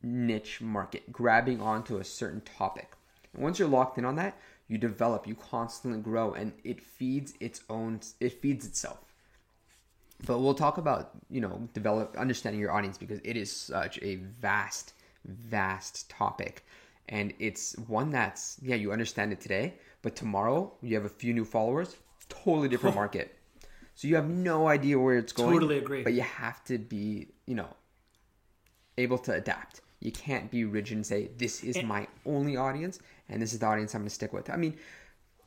niche 0.03 0.63
market, 0.63 1.13
grabbing 1.13 1.61
onto 1.61 1.99
a 1.99 2.05
certain 2.05 2.41
topic. 2.41 2.97
And 3.35 3.43
once 3.43 3.59
you're 3.59 3.69
locked 3.69 3.99
in 3.99 4.07
on 4.07 4.17
that, 4.17 4.39
you 4.67 4.79
develop, 4.79 5.27
you 5.27 5.35
constantly 5.35 6.01
grow, 6.01 6.33
and 6.33 6.53
it 6.65 6.81
feeds 6.81 7.35
its 7.39 7.63
own, 7.69 8.01
it 8.19 8.41
feeds 8.41 8.67
itself. 8.67 8.99
But 10.27 10.39
we'll 10.39 10.55
talk 10.55 10.79
about 10.79 11.11
you 11.31 11.43
know 11.43 11.69
develop 11.75 12.17
understanding 12.17 12.61
your 12.61 12.73
audience 12.73 12.97
because 12.97 13.21
it 13.25 13.37
is 13.37 13.55
such 13.55 13.99
a 14.01 14.17
vast, 14.17 14.95
vast 15.27 16.09
topic, 16.09 16.65
and 17.11 17.35
it's 17.39 17.77
one 17.89 18.09
that's 18.11 18.57
yeah 18.63 18.77
you 18.77 18.91
understand 18.91 19.33
it 19.33 19.41
today, 19.41 19.75
but 20.03 20.17
tomorrow 20.17 20.73
you 20.83 20.95
have 20.95 21.05
a 21.05 21.11
few 21.11 21.33
new 21.33 21.45
followers, 21.45 21.97
totally 22.29 22.69
different 22.69 22.97
market. 23.03 23.37
So 23.95 24.09
you 24.09 24.15
have 24.15 24.29
no 24.29 24.69
idea 24.69 24.99
where 24.99 25.19
it's 25.19 25.33
going. 25.33 25.53
Totally 25.53 25.79
agree. 25.79 26.03
But 26.03 26.15
you 26.15 26.23
have 26.23 26.65
to 26.65 26.79
be, 26.79 27.29
you 27.47 27.55
know, 27.55 27.69
able 28.97 29.19
to 29.19 29.33
adapt. 29.33 29.83
You 30.01 30.11
can't 30.11 30.51
be 30.51 30.65
rigid 30.65 30.97
and 30.97 31.07
say, 31.07 31.31
this 31.37 31.63
is 31.63 31.83
my 31.83 32.07
only 32.25 32.57
audience 32.57 32.99
and 33.29 33.43
this 33.43 33.53
is 33.53 33.59
the 33.59 33.67
audience 33.67 33.95
I'm 33.95 34.01
going 34.01 34.09
to 34.09 34.15
stick 34.15 34.33
with. 34.33 34.49
I 34.49 34.57
mean, 34.57 34.79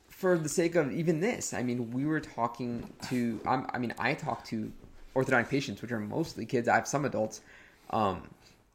for 0.08 0.38
the 0.38 0.48
sake 0.48 0.76
of 0.76 0.92
even 0.92 1.20
this, 1.20 1.52
I 1.52 1.64
mean, 1.64 1.90
we 1.90 2.06
were 2.06 2.20
talking 2.20 2.88
to, 3.08 3.40
um, 3.46 3.68
I 3.72 3.78
mean, 3.78 3.92
I 3.98 4.14
talk 4.14 4.44
to 4.46 4.72
orthodontic 5.16 5.48
patients, 5.48 5.82
which 5.82 5.90
are 5.90 5.98
mostly 5.98 6.46
kids. 6.46 6.68
I 6.68 6.76
have 6.76 6.86
some 6.86 7.04
adults. 7.04 7.40
Um, 7.90 8.22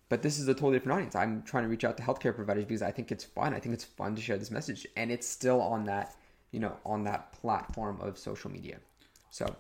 but 0.10 0.22
this 0.22 0.40
is 0.40 0.48
a 0.48 0.54
totally 0.54 0.74
different 0.74 0.96
audience. 0.98 1.16
I'm 1.16 1.44
trying 1.44 1.64
to 1.64 1.70
reach 1.70 1.84
out 1.84 1.96
to 1.98 2.04
healthcare 2.04 2.36
providers 2.36 2.66
because 2.66 2.82
I 2.82 2.92
think 2.92 3.12
it's 3.12 3.24
fun. 3.24 3.54
I 3.54 3.60
think 3.60 3.74
it's 3.74 3.84
fun 3.84 4.16
to 4.16 4.22
share 4.22 4.38
this 4.38 4.52
message, 4.52 4.86
and 4.98 5.12
it's 5.12 5.28
still 5.28 5.62
on 5.62 5.86
that, 5.86 6.16
you 6.52 6.60
know, 6.60 6.76
on 6.86 7.04
that 7.06 7.32
platform 7.32 8.00
of 8.02 8.18
social 8.18 8.50
media. 8.52 8.78
So, 9.30 9.56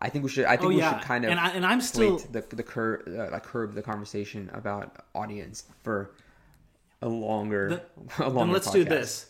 I 0.00 0.08
think 0.10 0.24
we 0.24 0.30
should. 0.30 0.44
I 0.44 0.56
think 0.56 0.64
Oh, 0.66 0.68
we 0.68 0.78
yeah. 0.78 0.98
should 0.98 1.06
kind 1.06 1.24
of 1.24 1.30
And 1.30 1.40
I- 1.40 1.50
and 1.50 1.64
I'm 1.64 1.80
still- 1.80 2.18
the 2.18 2.42
the 2.42 2.62
cur, 2.62 3.02
uh, 3.06 3.30
like 3.32 3.44
curb 3.44 3.74
the 3.74 3.82
conversation 3.82 4.50
about 4.52 5.04
audience 5.14 5.64
for 5.82 6.10
a 7.00 7.08
longer 7.08 7.82
a 8.18 8.22
longer. 8.28 8.38
Then 8.40 8.50
let's 8.52 8.70
do 8.70 8.84
this. 8.84 9.26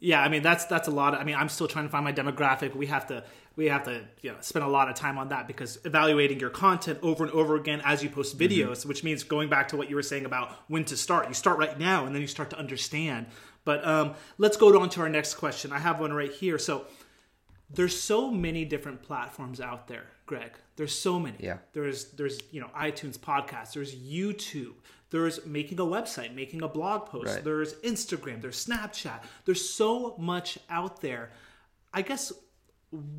Yeah, 0.00 0.22
I 0.22 0.28
mean 0.28 0.42
that's 0.42 0.64
that's 0.66 0.88
a 0.88 0.90
lot. 0.90 1.14
Of, 1.14 1.20
I 1.20 1.24
mean, 1.24 1.36
I'm 1.36 1.48
still 1.48 1.68
trying 1.68 1.86
to 1.86 1.90
find 1.90 2.04
my 2.04 2.12
demographic. 2.12 2.74
We 2.74 2.86
have 2.86 3.06
to 3.08 3.24
we 3.56 3.66
have 3.66 3.84
to 3.84 4.02
you 4.20 4.32
know 4.32 4.36
spend 4.40 4.64
a 4.64 4.68
lot 4.68 4.88
of 4.88 4.94
time 4.94 5.16
on 5.18 5.28
that 5.28 5.46
because 5.46 5.78
evaluating 5.84 6.40
your 6.40 6.50
content 6.50 6.98
over 7.02 7.24
and 7.24 7.32
over 7.32 7.56
again 7.56 7.80
as 7.84 8.02
you 8.02 8.10
post 8.10 8.36
Mm-hmm. 8.36 8.52
videos, 8.52 8.84
which 8.84 9.04
means 9.04 9.22
going 9.22 9.48
back 9.48 9.68
to 9.68 9.76
what 9.76 9.88
you 9.88 9.96
were 9.96 10.02
saying 10.02 10.26
about 10.26 10.52
when 10.68 10.84
to 10.86 10.96
start. 10.96 11.28
You 11.28 11.34
start 11.34 11.58
right 11.58 11.78
now, 11.78 12.06
and 12.06 12.14
then 12.14 12.20
you 12.22 12.28
start 12.28 12.50
to 12.50 12.58
understand. 12.58 13.26
But 13.64 13.86
um, 13.86 14.14
let's 14.36 14.56
go 14.56 14.78
on 14.78 14.90
to 14.90 15.00
our 15.00 15.08
next 15.08 15.34
question. 15.34 15.72
I 15.72 15.78
have 15.78 16.00
one 16.00 16.12
right 16.12 16.32
here. 16.32 16.58
So 16.58 16.84
there's 17.70 17.98
so 17.98 18.30
many 18.30 18.64
different 18.64 19.02
platforms 19.02 19.60
out 19.60 19.88
there, 19.88 20.04
Greg. 20.26 20.52
There's 20.76 20.96
so 20.96 21.18
many. 21.18 21.36
Yeah. 21.40 21.58
There's 21.72 22.06
there's 22.12 22.40
you 22.50 22.60
know 22.60 22.68
iTunes 22.76 23.18
podcasts. 23.18 23.72
There's 23.72 23.94
YouTube. 23.94 24.74
There's 25.14 25.46
making 25.46 25.78
a 25.78 25.84
website, 25.84 26.34
making 26.34 26.62
a 26.62 26.66
blog 26.66 27.06
post. 27.06 27.34
Right. 27.36 27.44
There's 27.44 27.74
Instagram. 27.82 28.42
There's 28.42 28.66
Snapchat. 28.66 29.20
There's 29.44 29.70
so 29.70 30.16
much 30.18 30.58
out 30.68 31.02
there. 31.02 31.30
I 31.92 32.02
guess 32.02 32.32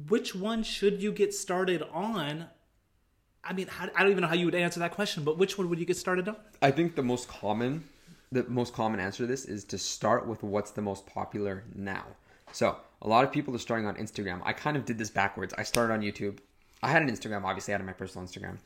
which 0.09 0.35
one 0.35 0.61
should 0.63 1.01
you 1.01 1.13
get 1.13 1.33
started 1.33 1.81
on? 1.93 2.47
I 3.45 3.53
mean, 3.53 3.67
how, 3.67 3.87
I 3.95 4.01
don't 4.01 4.11
even 4.11 4.23
know 4.23 4.27
how 4.27 4.35
you 4.35 4.43
would 4.43 4.55
answer 4.55 4.81
that 4.81 4.91
question, 4.91 5.23
but 5.23 5.37
which 5.37 5.57
one 5.57 5.69
would 5.69 5.79
you 5.79 5.85
get 5.85 5.95
started 5.95 6.27
on? 6.27 6.35
I 6.61 6.69
think 6.69 6.95
the 6.97 7.01
most 7.01 7.29
common, 7.29 7.85
the 8.29 8.43
most 8.43 8.73
common 8.73 8.99
answer 8.99 9.23
to 9.23 9.27
this 9.27 9.45
is 9.45 9.63
to 9.63 9.77
start 9.77 10.27
with 10.27 10.43
what's 10.43 10.71
the 10.71 10.81
most 10.81 11.05
popular 11.05 11.63
now. 11.75 12.03
So 12.51 12.75
a 13.03 13.07
lot 13.07 13.23
of 13.23 13.31
people 13.31 13.55
are 13.55 13.57
starting 13.57 13.87
on 13.87 13.95
Instagram. 13.95 14.41
I 14.43 14.51
kind 14.51 14.75
of 14.75 14.83
did 14.83 14.97
this 14.97 15.09
backwards. 15.09 15.53
I 15.57 15.63
started 15.63 15.93
on 15.93 16.01
YouTube. 16.01 16.39
I 16.83 16.89
had 16.89 17.01
an 17.01 17.09
Instagram, 17.09 17.45
obviously, 17.45 17.73
I 17.73 17.77
had 17.77 17.85
my 17.85 17.93
personal 17.93 18.27
Instagram, 18.27 18.57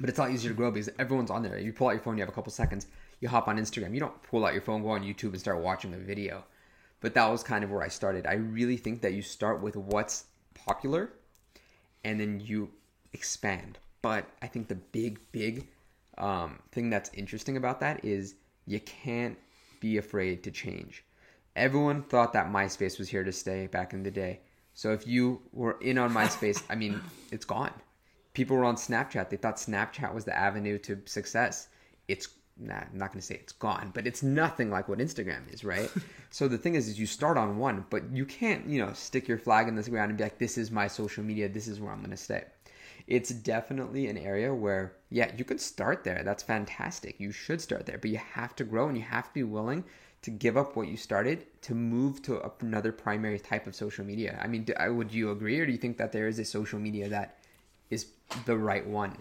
but 0.00 0.08
it's 0.08 0.18
a 0.18 0.22
lot 0.22 0.30
easier 0.30 0.50
to 0.50 0.56
grow 0.56 0.70
because 0.70 0.88
everyone's 0.98 1.30
on 1.30 1.42
there. 1.42 1.58
You 1.58 1.72
pull 1.72 1.88
out 1.88 1.92
your 1.92 2.00
phone, 2.00 2.16
you 2.16 2.22
have 2.22 2.28
a 2.28 2.32
couple 2.32 2.50
seconds, 2.52 2.86
you 3.20 3.28
hop 3.28 3.48
on 3.48 3.58
Instagram. 3.58 3.92
You 3.94 4.00
don't 4.00 4.22
pull 4.22 4.44
out 4.44 4.52
your 4.52 4.62
phone, 4.62 4.82
go 4.82 4.90
on 4.90 5.02
YouTube, 5.02 5.30
and 5.30 5.40
start 5.40 5.60
watching 5.60 5.92
a 5.94 5.98
video. 5.98 6.44
But 7.00 7.14
that 7.14 7.26
was 7.28 7.42
kind 7.42 7.64
of 7.64 7.70
where 7.70 7.82
I 7.82 7.88
started. 7.88 8.26
I 8.26 8.34
really 8.34 8.76
think 8.76 9.02
that 9.02 9.12
you 9.12 9.22
start 9.22 9.62
with 9.62 9.76
what's 9.76 10.24
popular, 10.54 11.12
and 12.04 12.18
then 12.18 12.40
you 12.40 12.70
expand. 13.12 13.78
But 14.02 14.26
I 14.42 14.46
think 14.46 14.68
the 14.68 14.74
big, 14.74 15.20
big 15.32 15.68
um, 16.18 16.58
thing 16.72 16.90
that's 16.90 17.10
interesting 17.14 17.56
about 17.56 17.80
that 17.80 18.04
is 18.04 18.34
you 18.66 18.80
can't 18.80 19.36
be 19.80 19.98
afraid 19.98 20.42
to 20.44 20.50
change. 20.50 21.04
Everyone 21.56 22.02
thought 22.02 22.32
that 22.32 22.50
MySpace 22.50 22.98
was 22.98 23.08
here 23.08 23.24
to 23.24 23.32
stay 23.32 23.66
back 23.66 23.92
in 23.92 24.02
the 24.02 24.10
day. 24.10 24.40
So 24.72 24.92
if 24.92 25.06
you 25.06 25.42
were 25.52 25.78
in 25.80 25.98
on 25.98 26.12
MySpace, 26.14 26.62
I 26.70 26.74
mean, 26.74 27.00
it's 27.30 27.44
gone. 27.44 27.72
People 28.32 28.56
were 28.56 28.64
on 28.64 28.76
Snapchat. 28.76 29.30
They 29.30 29.36
thought 29.36 29.56
Snapchat 29.56 30.14
was 30.14 30.24
the 30.24 30.36
avenue 30.36 30.78
to 30.78 31.00
success. 31.04 31.68
It's 32.08 32.28
nah, 32.58 32.74
I'm 32.74 32.88
not 32.98 33.10
going 33.10 33.20
to 33.20 33.26
say 33.26 33.36
it's 33.36 33.52
gone, 33.52 33.90
but 33.94 34.06
it's 34.06 34.22
nothing 34.22 34.70
like 34.70 34.88
what 34.88 34.98
Instagram 34.98 35.52
is, 35.52 35.64
right? 35.64 35.90
so 36.30 36.46
the 36.46 36.58
thing 36.58 36.74
is, 36.74 36.88
is 36.88 36.98
you 36.98 37.06
start 37.06 37.38
on 37.38 37.58
one, 37.58 37.86
but 37.90 38.02
you 38.12 38.26
can't, 38.26 38.68
you 38.68 38.84
know, 38.84 38.92
stick 38.92 39.26
your 39.26 39.38
flag 39.38 39.66
in 39.66 39.74
the 39.74 39.90
ground 39.90 40.10
and 40.10 40.18
be 40.18 40.24
like, 40.24 40.38
this 40.38 40.58
is 40.58 40.70
my 40.70 40.86
social 40.86 41.24
media. 41.24 41.48
This 41.48 41.68
is 41.68 41.80
where 41.80 41.90
I'm 41.90 42.00
going 42.00 42.10
to 42.10 42.16
stay 42.16 42.44
it's 43.06 43.30
definitely 43.30 44.06
an 44.06 44.16
area 44.16 44.54
where 44.54 44.94
yeah 45.10 45.30
you 45.36 45.44
could 45.44 45.60
start 45.60 46.04
there 46.04 46.22
that's 46.24 46.42
fantastic 46.42 47.18
you 47.18 47.32
should 47.32 47.60
start 47.60 47.84
there 47.84 47.98
but 47.98 48.10
you 48.10 48.18
have 48.18 48.54
to 48.54 48.64
grow 48.64 48.88
and 48.88 48.96
you 48.96 49.02
have 49.02 49.26
to 49.26 49.34
be 49.34 49.42
willing 49.42 49.84
to 50.22 50.30
give 50.30 50.56
up 50.56 50.76
what 50.76 50.86
you 50.86 50.96
started 50.96 51.46
to 51.62 51.74
move 51.74 52.22
to 52.22 52.40
another 52.60 52.92
primary 52.92 53.38
type 53.38 53.66
of 53.66 53.74
social 53.74 54.04
media 54.04 54.38
i 54.42 54.46
mean 54.46 54.64
do, 54.64 54.74
would 54.94 55.12
you 55.12 55.30
agree 55.30 55.58
or 55.58 55.66
do 55.66 55.72
you 55.72 55.78
think 55.78 55.96
that 55.96 56.12
there 56.12 56.28
is 56.28 56.38
a 56.38 56.44
social 56.44 56.78
media 56.78 57.08
that 57.08 57.38
is 57.90 58.06
the 58.46 58.56
right 58.56 58.86
one 58.86 59.16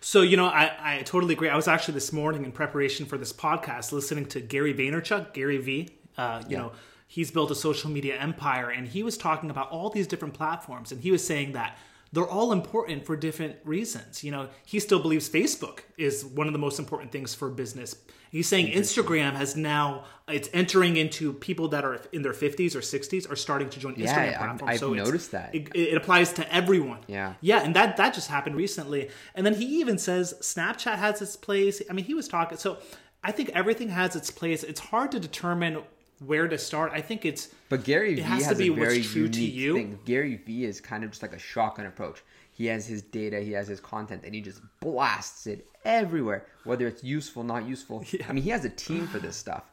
So, 0.00 0.22
you 0.22 0.36
know, 0.36 0.46
I, 0.46 0.98
I 0.98 1.02
totally 1.02 1.34
agree. 1.34 1.48
I 1.50 1.56
was 1.56 1.68
actually 1.68 1.94
this 1.94 2.12
morning 2.12 2.44
in 2.44 2.52
preparation 2.52 3.04
for 3.06 3.18
this 3.18 3.32
podcast 3.32 3.92
listening 3.92 4.26
to 4.26 4.40
Gary 4.40 4.72
Vaynerchuk, 4.72 5.34
Gary 5.34 5.58
V. 5.58 5.88
Uh, 6.16 6.40
you 6.48 6.52
Yeah. 6.56 6.58
know, 6.62 6.72
he's 7.06 7.30
built 7.30 7.50
a 7.50 7.54
social 7.54 7.90
media 7.90 8.16
empire 8.18 8.70
and 8.70 8.88
he 8.88 9.02
was 9.02 9.18
talking 9.18 9.50
about 9.50 9.70
all 9.70 9.90
these 9.90 10.06
different 10.06 10.32
platforms 10.34 10.90
and 10.92 11.02
he 11.02 11.10
was 11.10 11.26
saying 11.26 11.52
that 11.52 11.76
they're 12.12 12.28
all 12.28 12.52
important 12.52 13.06
for 13.06 13.16
different 13.16 13.56
reasons. 13.64 14.24
You 14.24 14.32
know, 14.32 14.48
he 14.66 14.80
still 14.80 14.98
believes 15.00 15.28
Facebook 15.28 15.80
is 15.96 16.24
one 16.24 16.46
of 16.46 16.52
the 16.52 16.58
most 16.58 16.78
important 16.78 17.12
things 17.12 17.34
for 17.34 17.48
business. 17.48 17.94
He's 18.32 18.46
saying 18.48 18.68
Instagram 18.72 19.32
has 19.34 19.56
now 19.56 20.04
it's 20.28 20.48
entering 20.52 20.96
into 20.96 21.32
people 21.32 21.68
that 21.68 21.84
are 21.84 22.00
in 22.12 22.22
their 22.22 22.32
50s 22.32 22.76
or 22.76 22.80
60s 22.80 23.28
are 23.30 23.34
starting 23.36 23.68
to 23.70 23.80
join 23.80 23.94
Yeah, 23.96 24.32
Instagram 24.34 24.52
I've- 24.54 24.64
I've 24.66 24.78
so 24.80 24.92
noticed 24.94 25.32
that. 25.32 25.52
It, 25.54 25.74
it 25.74 25.96
applies 25.96 26.32
to 26.34 26.54
everyone. 26.54 27.00
Yeah. 27.08 27.34
Yeah, 27.40 27.62
and 27.64 27.74
that 27.74 27.96
that 27.96 28.14
just 28.14 28.28
happened 28.28 28.54
recently. 28.56 29.10
And 29.34 29.44
then 29.44 29.54
he 29.54 29.80
even 29.80 29.98
says 29.98 30.34
Snapchat 30.40 30.96
has 30.96 31.20
its 31.20 31.34
place. 31.36 31.82
I 31.90 31.92
mean, 31.92 32.04
he 32.04 32.14
was 32.14 32.28
talking. 32.28 32.58
So 32.58 32.78
I 33.24 33.32
think 33.32 33.50
everything 33.50 33.88
has 33.88 34.14
its 34.14 34.30
place. 34.30 34.62
It's 34.62 34.80
hard 34.80 35.10
to 35.12 35.18
determine 35.20 35.82
where 36.24 36.46
to 36.48 36.58
start. 36.58 36.92
I 36.94 37.00
think 37.00 37.24
it's 37.24 37.48
But 37.68 37.84
Gary 37.84 38.14
Vee 38.14 38.20
has 38.22 38.44
has, 38.44 38.52
to 38.52 38.58
be 38.58 38.68
a 38.68 38.70
what's 38.70 38.80
very 38.80 39.02
true 39.02 39.28
to 39.28 39.40
you. 39.42 39.74
thing. 39.74 39.98
Gary 40.04 40.36
Vee 40.36 40.64
is 40.64 40.80
kind 40.80 41.02
of 41.04 41.10
just 41.10 41.22
like 41.22 41.32
a 41.32 41.38
shotgun 41.38 41.86
approach. 41.86 42.22
he 42.52 42.66
has 42.66 42.86
his 42.86 43.02
data, 43.02 43.40
he 43.40 43.52
has 43.52 43.68
his 43.68 43.80
content, 43.80 44.22
and 44.24 44.34
he 44.34 44.40
just 44.40 44.60
blasts 44.80 45.46
it 45.46 45.66
everywhere, 45.84 46.46
whether 46.64 46.86
it's 46.86 47.02
useful, 47.02 47.42
not 47.42 47.66
useful. 47.66 48.04
Yeah. 48.12 48.26
I 48.28 48.32
mean, 48.32 48.44
he 48.44 48.50
has 48.50 48.64
a 48.64 48.70
team 48.70 49.06
for 49.08 49.18
this 49.18 49.36
stuff. 49.36 49.64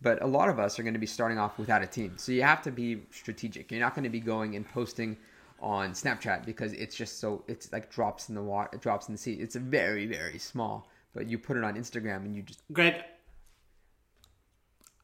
But 0.00 0.20
a 0.20 0.26
lot 0.26 0.48
of 0.48 0.58
us 0.58 0.78
are 0.80 0.82
going 0.82 0.94
to 0.94 0.98
be 1.00 1.06
starting 1.06 1.38
off 1.38 1.56
without 1.58 1.80
a 1.82 1.86
team. 1.86 2.14
So 2.16 2.32
you 2.32 2.42
have 2.42 2.60
to 2.62 2.72
be 2.72 3.02
strategic. 3.12 3.70
You're 3.70 3.78
not 3.80 3.94
going 3.94 4.02
to 4.02 4.10
be 4.10 4.18
going 4.18 4.56
and 4.56 4.68
posting 4.68 5.16
on 5.60 5.92
Snapchat 5.92 6.44
because 6.44 6.72
it's 6.72 6.96
just 6.96 7.20
so 7.20 7.44
it's 7.46 7.70
like 7.72 7.88
drops 7.88 8.28
in 8.28 8.34
the 8.34 8.42
water, 8.42 8.76
drops 8.78 9.06
in 9.06 9.14
the 9.14 9.18
sea. 9.18 9.34
It's 9.34 9.54
very 9.54 10.06
very 10.06 10.38
small. 10.40 10.88
But 11.14 11.28
you 11.28 11.38
put 11.38 11.56
it 11.56 11.62
on 11.62 11.76
Instagram 11.76 12.24
and 12.24 12.34
you 12.34 12.42
just 12.42 12.62
Greg, 12.72 12.94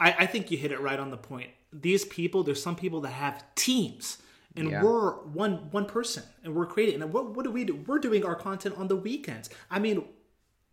I, 0.00 0.12
I 0.20 0.26
think 0.26 0.50
you 0.50 0.58
hit 0.58 0.72
it 0.72 0.80
right 0.80 0.98
on 0.98 1.11
the 1.11 1.16
point. 1.16 1.50
These 1.72 2.04
people, 2.06 2.42
there's 2.42 2.62
some 2.62 2.76
people 2.76 3.00
that 3.02 3.11
have 3.11 3.44
teams, 3.54 4.18
and 4.56 4.70
Yeah. 4.70 4.82
we're 4.82 5.12
one 5.24 5.70
one 5.70 5.87
person, 5.87 6.22
and 6.42 6.54
we're 6.54 6.66
creating. 6.66 7.02
And 7.02 7.12
what, 7.12 7.34
what 7.34 7.44
do 7.44 7.50
we 7.50 7.64
do? 7.64 7.74
We're 7.87 7.98
doing 7.98 8.24
our 8.24 8.34
content 8.34 8.76
on 8.78 8.88
the 8.88 8.96
weekends. 8.96 9.50
I 9.70 9.78
mean, 9.78 10.04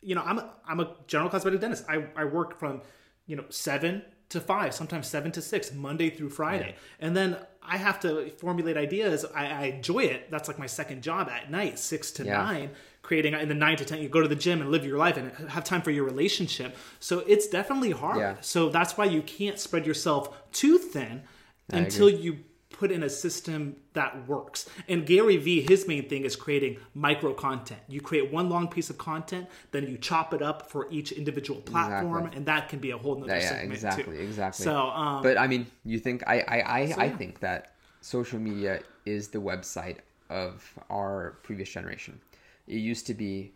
you 0.02 0.16
know, 0.16 0.22
I'm 0.24 0.38
a, 0.40 0.54
I'm 0.68 0.80
a 0.80 0.96
general 1.08 1.30
cosmetic 1.30 1.60
dentist. 1.62 1.86
I, 1.90 2.06
I 2.16 2.26
work 2.26 2.60
from, 2.60 2.82
you 3.26 3.36
know, 3.36 3.46
seven 3.50 4.04
to 4.30 4.40
five, 4.40 4.74
sometimes 4.74 5.08
seven 5.08 5.32
to 5.34 5.42
six, 5.42 5.72
Monday 5.74 6.10
through 6.10 6.30
Friday. 6.30 6.76
And 7.00 7.16
then 7.18 7.38
I 7.68 7.78
have 7.78 8.00
to 8.02 8.30
formulate 8.38 8.78
ideas. 8.78 9.26
I, 9.36 9.46
I 9.48 9.64
enjoy 9.66 10.00
it. 10.04 10.30
That's 10.32 10.48
like 10.48 10.60
my 10.60 10.66
second 10.68 11.04
job 11.04 11.30
at 11.30 11.50
night, 11.52 11.80
six 11.80 12.12
to 12.14 12.24
Yeah. 12.26 12.38
nine, 12.38 12.70
creating. 13.02 13.34
And 13.34 13.50
then 13.50 13.60
nine 13.60 13.78
to 13.78 13.86
10, 13.86 14.02
you 14.02 14.10
go 14.10 14.22
to 14.22 14.28
the 14.28 14.36
gym 14.36 14.62
and 14.62 14.72
live 14.72 14.86
your 14.86 14.98
life 14.98 15.18
and 15.18 15.32
have 15.50 15.64
time 15.64 15.82
for 15.82 15.92
your 15.92 16.04
relationship. 16.06 16.76
So 17.00 17.20
it's 17.28 17.48
definitely 17.48 17.92
hard. 17.92 18.18
Yeah. 18.20 18.36
So 18.42 18.70
that's 18.70 18.98
why 18.98 19.06
you 19.06 19.22
can't 19.22 19.60
spread 19.60 19.86
yourself 19.86 20.36
too 20.52 20.78
thin 20.78 21.24
until 21.70 22.10
you 22.10 22.40
put 22.78 22.92
in 22.92 23.04
a 23.04 23.10
system 23.10 23.78
that 23.94 24.28
works. 24.28 24.70
And 24.88 25.06
Gary 25.06 25.38
Vee, 25.38 25.62
his 25.62 25.88
main 25.88 26.10
thing 26.10 26.24
is 26.26 26.36
creating 26.36 26.78
micro 26.94 27.34
content. 27.34 27.80
You 27.88 28.02
create 28.02 28.32
one 28.32 28.50
long 28.50 28.68
piece 28.68 28.90
of 28.90 28.98
content, 28.98 29.48
then 29.72 29.88
you 29.88 29.98
chop 29.98 30.34
it 30.34 30.42
up 30.42 30.70
for 30.70 30.88
each 30.92 31.12
individual 31.12 31.62
platform, 31.62 32.18
Exactly. 32.18 32.38
and 32.38 32.46
that 32.48 32.70
can 32.70 32.80
be 32.80 32.92
a 32.92 32.98
whole 32.98 33.16
nother 33.16 33.34
yeah, 33.36 33.42
yeah 33.42 33.50
segment 33.50 33.74
exactly 33.74 34.04
too. 34.18 34.24
exactly. 34.24 34.64
So, 34.64 34.76
um, 34.76 35.24
but 35.24 35.38
I 35.38 35.48
mean, 35.48 35.66
you 35.86 36.00
think 36.00 36.24
I 36.28 36.40
I 36.42 36.58
I, 36.58 36.80
I 36.80 36.82
yeah. 37.06 37.18
think 37.18 37.40
that 37.40 37.76
social 38.02 38.40
media 38.40 38.82
is 39.06 39.30
the 39.30 39.40
website 39.40 39.98
of 40.30 40.64
our 40.90 41.38
previous 41.44 41.70
generation. 41.70 42.20
It 42.68 42.78
used 42.78 43.08
to 43.08 43.14
be, 43.14 43.54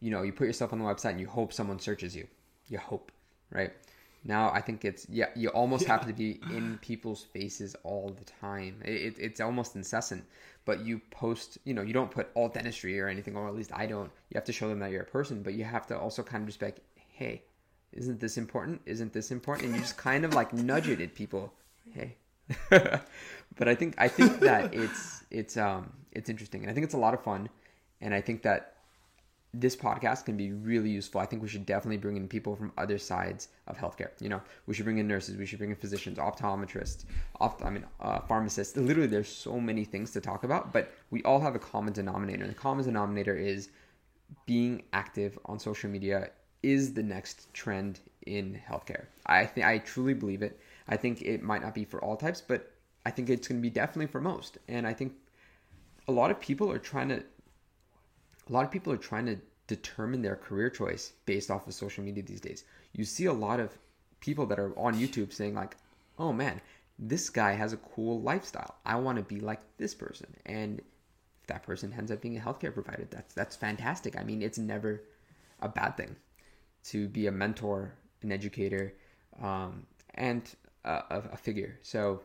you 0.00 0.10
know, 0.10 0.22
you 0.22 0.32
put 0.32 0.46
yourself 0.46 0.72
on 0.72 0.78
the 0.78 0.84
website 0.84 1.10
and 1.10 1.20
you 1.20 1.26
hope 1.26 1.52
someone 1.52 1.78
searches 1.78 2.16
you. 2.16 2.26
You 2.68 2.78
hope, 2.78 3.12
right? 3.50 3.72
Now 4.26 4.50
I 4.52 4.60
think 4.60 4.84
it's 4.84 5.06
yeah, 5.08 5.26
you 5.36 5.48
almost 5.50 5.86
have 5.86 6.06
to 6.06 6.12
be 6.12 6.40
in 6.50 6.78
people's 6.82 7.22
faces 7.22 7.76
all 7.84 8.14
the 8.18 8.24
time. 8.24 8.82
It, 8.84 8.90
it, 8.90 9.14
it's 9.18 9.40
almost 9.40 9.76
incessant. 9.76 10.24
But 10.64 10.84
you 10.84 11.00
post, 11.10 11.58
you 11.64 11.74
know, 11.74 11.82
you 11.82 11.92
don't 11.92 12.10
put 12.10 12.28
all 12.34 12.48
dentistry 12.48 13.00
or 13.00 13.06
anything, 13.06 13.36
or 13.36 13.46
at 13.46 13.54
least 13.54 13.70
I 13.72 13.86
don't. 13.86 14.10
You 14.30 14.34
have 14.34 14.44
to 14.44 14.52
show 14.52 14.68
them 14.68 14.80
that 14.80 14.90
you're 14.90 15.02
a 15.02 15.06
person, 15.06 15.42
but 15.42 15.54
you 15.54 15.64
have 15.64 15.86
to 15.86 15.98
also 15.98 16.24
kind 16.24 16.42
of 16.42 16.48
just 16.48 16.58
be 16.58 16.66
like, 16.66 16.80
hey, 16.96 17.42
isn't 17.92 18.18
this 18.18 18.36
important? 18.36 18.80
Isn't 18.84 19.12
this 19.12 19.30
important? 19.30 19.66
And 19.68 19.76
you 19.76 19.80
just 19.80 19.96
kind 19.96 20.24
of 20.24 20.34
like 20.34 20.52
nudge 20.52 20.88
it 20.88 21.00
at 21.00 21.14
people. 21.14 21.52
Hey. 21.92 22.16
but 22.70 23.68
I 23.68 23.74
think 23.76 23.94
I 23.98 24.08
think 24.08 24.40
that 24.40 24.74
it's 24.82 25.24
it's 25.30 25.56
um 25.56 25.92
it's 26.12 26.28
interesting 26.28 26.62
and 26.62 26.70
I 26.70 26.74
think 26.74 26.84
it's 26.84 26.94
a 26.94 26.98
lot 26.98 27.14
of 27.14 27.22
fun 27.22 27.48
and 28.00 28.14
I 28.14 28.20
think 28.20 28.42
that 28.42 28.75
this 29.60 29.74
podcast 29.74 30.24
can 30.24 30.36
be 30.36 30.52
really 30.52 30.90
useful. 30.90 31.20
I 31.20 31.26
think 31.26 31.42
we 31.42 31.48
should 31.48 31.64
definitely 31.66 31.96
bring 31.96 32.16
in 32.16 32.28
people 32.28 32.56
from 32.56 32.72
other 32.76 32.98
sides 32.98 33.48
of 33.66 33.76
healthcare. 33.76 34.10
You 34.20 34.28
know, 34.28 34.42
we 34.66 34.74
should 34.74 34.84
bring 34.84 34.98
in 34.98 35.08
nurses, 35.08 35.36
we 35.36 35.46
should 35.46 35.58
bring 35.58 35.70
in 35.70 35.76
physicians, 35.76 36.18
optometrists, 36.18 37.04
opt- 37.40 37.64
I 37.64 37.70
mean, 37.70 37.84
uh, 38.00 38.20
pharmacists. 38.20 38.76
Literally, 38.76 39.08
there's 39.08 39.28
so 39.28 39.58
many 39.58 39.84
things 39.84 40.10
to 40.12 40.20
talk 40.20 40.44
about, 40.44 40.72
but 40.72 40.92
we 41.10 41.22
all 41.22 41.40
have 41.40 41.54
a 41.54 41.58
common 41.58 41.92
denominator. 41.92 42.42
And 42.42 42.50
the 42.50 42.58
common 42.58 42.84
denominator 42.84 43.36
is 43.36 43.70
being 44.44 44.82
active 44.92 45.38
on 45.46 45.58
social 45.58 45.88
media 45.88 46.30
is 46.62 46.94
the 46.94 47.02
next 47.02 47.52
trend 47.54 48.00
in 48.26 48.60
healthcare. 48.68 49.06
I 49.26 49.46
think 49.46 49.66
I 49.66 49.78
truly 49.78 50.14
believe 50.14 50.42
it. 50.42 50.60
I 50.88 50.96
think 50.96 51.22
it 51.22 51.42
might 51.42 51.62
not 51.62 51.74
be 51.74 51.84
for 51.84 52.02
all 52.02 52.16
types, 52.16 52.40
but 52.40 52.72
I 53.04 53.10
think 53.10 53.30
it's 53.30 53.46
going 53.46 53.60
to 53.60 53.62
be 53.62 53.70
definitely 53.70 54.08
for 54.08 54.20
most. 54.20 54.58
And 54.68 54.86
I 54.86 54.92
think 54.92 55.14
a 56.08 56.12
lot 56.12 56.30
of 56.30 56.40
people 56.40 56.70
are 56.70 56.78
trying 56.78 57.08
to 57.08 57.22
a 58.48 58.52
lot 58.52 58.64
of 58.64 58.70
people 58.70 58.92
are 58.92 58.98
trying 58.98 59.26
to 59.26 59.38
determine 59.66 60.22
their 60.22 60.36
career 60.36 60.70
choice 60.70 61.12
based 61.24 61.50
off 61.50 61.66
of 61.66 61.74
social 61.74 62.04
media 62.04 62.22
these 62.22 62.40
days. 62.40 62.64
You 62.92 63.04
see 63.04 63.26
a 63.26 63.32
lot 63.32 63.60
of 63.60 63.76
people 64.20 64.46
that 64.46 64.58
are 64.58 64.78
on 64.78 64.94
YouTube 64.94 65.32
saying 65.32 65.54
like, 65.54 65.76
"Oh 66.18 66.32
man, 66.32 66.60
this 66.98 67.28
guy 67.30 67.52
has 67.52 67.72
a 67.72 67.78
cool 67.78 68.20
lifestyle. 68.20 68.76
I 68.84 68.96
want 68.96 69.18
to 69.18 69.22
be 69.24 69.40
like 69.40 69.60
this 69.78 69.94
person." 69.94 70.34
And 70.46 70.80
if 71.40 71.46
that 71.48 71.62
person 71.64 71.92
ends 71.96 72.10
up 72.10 72.20
being 72.20 72.36
a 72.36 72.40
healthcare 72.40 72.72
provider, 72.72 73.06
that's 73.10 73.34
that's 73.34 73.56
fantastic. 73.56 74.18
I 74.18 74.22
mean, 74.22 74.42
it's 74.42 74.58
never 74.58 75.02
a 75.60 75.68
bad 75.68 75.96
thing 75.96 76.16
to 76.84 77.08
be 77.08 77.26
a 77.26 77.32
mentor, 77.32 77.94
an 78.22 78.30
educator, 78.30 78.94
um, 79.42 79.86
and 80.14 80.54
a, 80.84 81.02
a, 81.10 81.22
a 81.32 81.36
figure. 81.36 81.78
So 81.82 82.22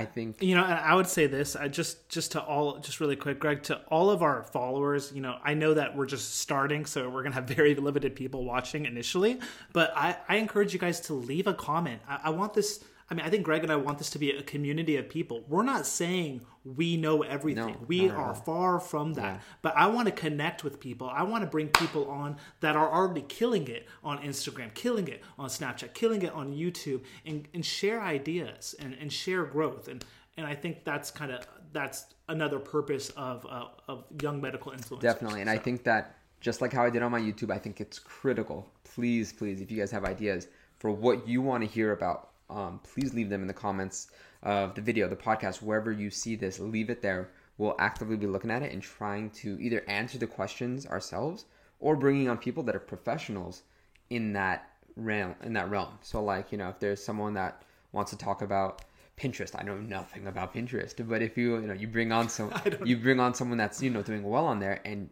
I 0.00 0.04
think 0.06 0.42
you 0.42 0.54
know 0.54 0.64
i 0.64 0.94
would 0.94 1.06
say 1.06 1.26
this 1.26 1.56
i 1.56 1.68
just 1.68 2.08
just 2.08 2.32
to 2.32 2.40
all 2.40 2.78
just 2.78 3.00
really 3.00 3.16
quick 3.16 3.38
greg 3.38 3.62
to 3.64 3.76
all 3.88 4.10
of 4.10 4.22
our 4.22 4.42
followers 4.44 5.12
you 5.14 5.20
know 5.20 5.36
i 5.44 5.54
know 5.54 5.74
that 5.74 5.96
we're 5.96 6.06
just 6.06 6.38
starting 6.38 6.86
so 6.86 7.08
we're 7.08 7.22
gonna 7.22 7.34
have 7.34 7.44
very 7.44 7.74
limited 7.74 8.16
people 8.16 8.44
watching 8.44 8.86
initially 8.86 9.38
but 9.72 9.92
i 9.96 10.16
i 10.28 10.36
encourage 10.36 10.72
you 10.72 10.78
guys 10.78 11.00
to 11.00 11.14
leave 11.14 11.46
a 11.46 11.54
comment. 11.54 12.00
I, 12.08 12.20
I 12.24 12.30
want 12.30 12.54
this 12.54 12.82
i 13.10 13.14
mean 13.14 13.24
i 13.24 13.30
think 13.30 13.44
greg 13.44 13.62
and 13.62 13.72
i 13.72 13.76
want 13.76 13.98
this 13.98 14.10
to 14.10 14.18
be 14.18 14.30
a 14.30 14.42
community 14.42 14.96
of 14.96 15.08
people. 15.08 15.44
We're 15.48 15.62
not 15.62 15.86
saying 15.86 16.42
we 16.62 16.96
know 16.96 17.22
everything. 17.22 17.66
No, 17.66 17.86
we 17.86 18.10
are 18.10 18.34
far 18.34 18.78
from 18.80 19.14
that. 19.14 19.22
Yeah. 19.22 19.38
but 19.62 19.76
i 19.76 19.86
want 19.86 20.06
to 20.06 20.12
connect 20.12 20.62
with 20.64 20.80
people. 20.80 21.08
I 21.08 21.22
want 21.22 21.42
to 21.42 21.50
bring 21.50 21.68
people 21.68 22.08
on 22.10 22.36
that 22.60 22.76
are 22.76 22.90
already 22.90 23.22
killing 23.22 23.68
it 23.68 23.86
on 24.04 24.18
instagram 24.18 24.72
killing 24.74 25.08
it 25.08 25.22
on 25.38 25.48
snapchat 25.48 25.94
killing 25.94 26.22
it 26.22 26.32
on 26.32 26.52
youtube 26.52 27.02
and, 27.24 27.46
and 27.54 27.64
share 27.64 28.00
ideas 28.00 28.74
and, 28.78 28.94
and 29.00 29.12
share 29.12 29.44
growth. 29.44 29.88
And 29.88 30.04
and 30.36 30.46
i 30.46 30.54
think 30.54 30.84
that's 30.84 31.10
kind 31.10 31.32
of 31.32 31.46
that's 31.72 32.06
another 32.28 32.58
purpose 32.58 33.10
of 33.10 33.46
uh, 33.46 33.66
of 33.88 34.04
young 34.22 34.40
medical 34.40 34.72
influencers 34.72 35.00
Definitely. 35.00 35.40
And 35.40 35.50
I 35.50 35.58
think 35.58 35.84
that 35.84 36.16
just 36.40 36.60
like 36.60 36.72
how 36.72 36.84
I 36.84 36.90
did 36.90 37.02
on 37.02 37.10
my 37.10 37.20
YouTube, 37.20 37.50
I 37.52 37.58
think 37.58 37.80
it's 37.80 37.98
critical. 37.98 38.68
Please, 38.84 39.32
please, 39.32 39.60
if 39.60 39.70
you 39.70 39.78
guys 39.78 39.90
have 39.90 40.04
ideas 40.04 40.48
for 40.78 40.90
what 40.90 41.28
you 41.28 41.42
want 41.42 41.62
to 41.62 41.68
hear 41.68 41.92
about, 41.92 42.29
um, 42.50 42.80
please 42.82 43.14
leave 43.14 43.30
them 43.30 43.42
in 43.42 43.48
the 43.48 43.54
comments 43.54 44.08
of 44.42 44.74
the 44.74 44.80
video, 44.80 45.08
the 45.08 45.16
podcast, 45.16 45.62
wherever 45.62 45.92
you 45.92 46.10
see 46.10 46.36
this, 46.36 46.58
leave 46.58 46.90
it 46.90 47.02
there. 47.02 47.30
We'll 47.58 47.76
actively 47.78 48.16
be 48.16 48.26
looking 48.26 48.50
at 48.50 48.62
it 48.62 48.72
and 48.72 48.82
trying 48.82 49.30
to 49.30 49.60
either 49.60 49.84
answer 49.86 50.18
the 50.18 50.26
questions 50.26 50.86
ourselves 50.86 51.44
or 51.78 51.96
bringing 51.96 52.28
on 52.28 52.38
people 52.38 52.62
that 52.64 52.74
are 52.74 52.80
professionals 52.80 53.62
in 54.08 54.32
that 54.32 54.70
realm. 54.96 55.34
In 55.42 55.52
that 55.54 55.70
realm. 55.70 55.98
So, 56.00 56.22
like 56.22 56.52
you 56.52 56.58
know, 56.58 56.70
if 56.70 56.78
there's 56.78 57.02
someone 57.02 57.34
that 57.34 57.62
wants 57.92 58.10
to 58.12 58.18
talk 58.18 58.42
about 58.42 58.82
Pinterest. 59.20 59.54
I 59.58 59.62
know 59.62 59.76
nothing 59.76 60.26
about 60.26 60.54
Pinterest, 60.54 60.94
but 61.06 61.20
if 61.20 61.36
you 61.36 61.56
you 61.56 61.66
know 61.66 61.74
you 61.74 61.86
bring 61.86 62.10
on 62.10 62.28
some 62.36 62.52
you 62.84 62.96
bring 62.96 63.20
on 63.20 63.34
someone 63.34 63.58
that's 63.58 63.82
you 63.82 63.90
know 63.90 64.02
doing 64.02 64.22
well 64.22 64.46
on 64.46 64.60
there, 64.60 64.80
and 64.84 65.10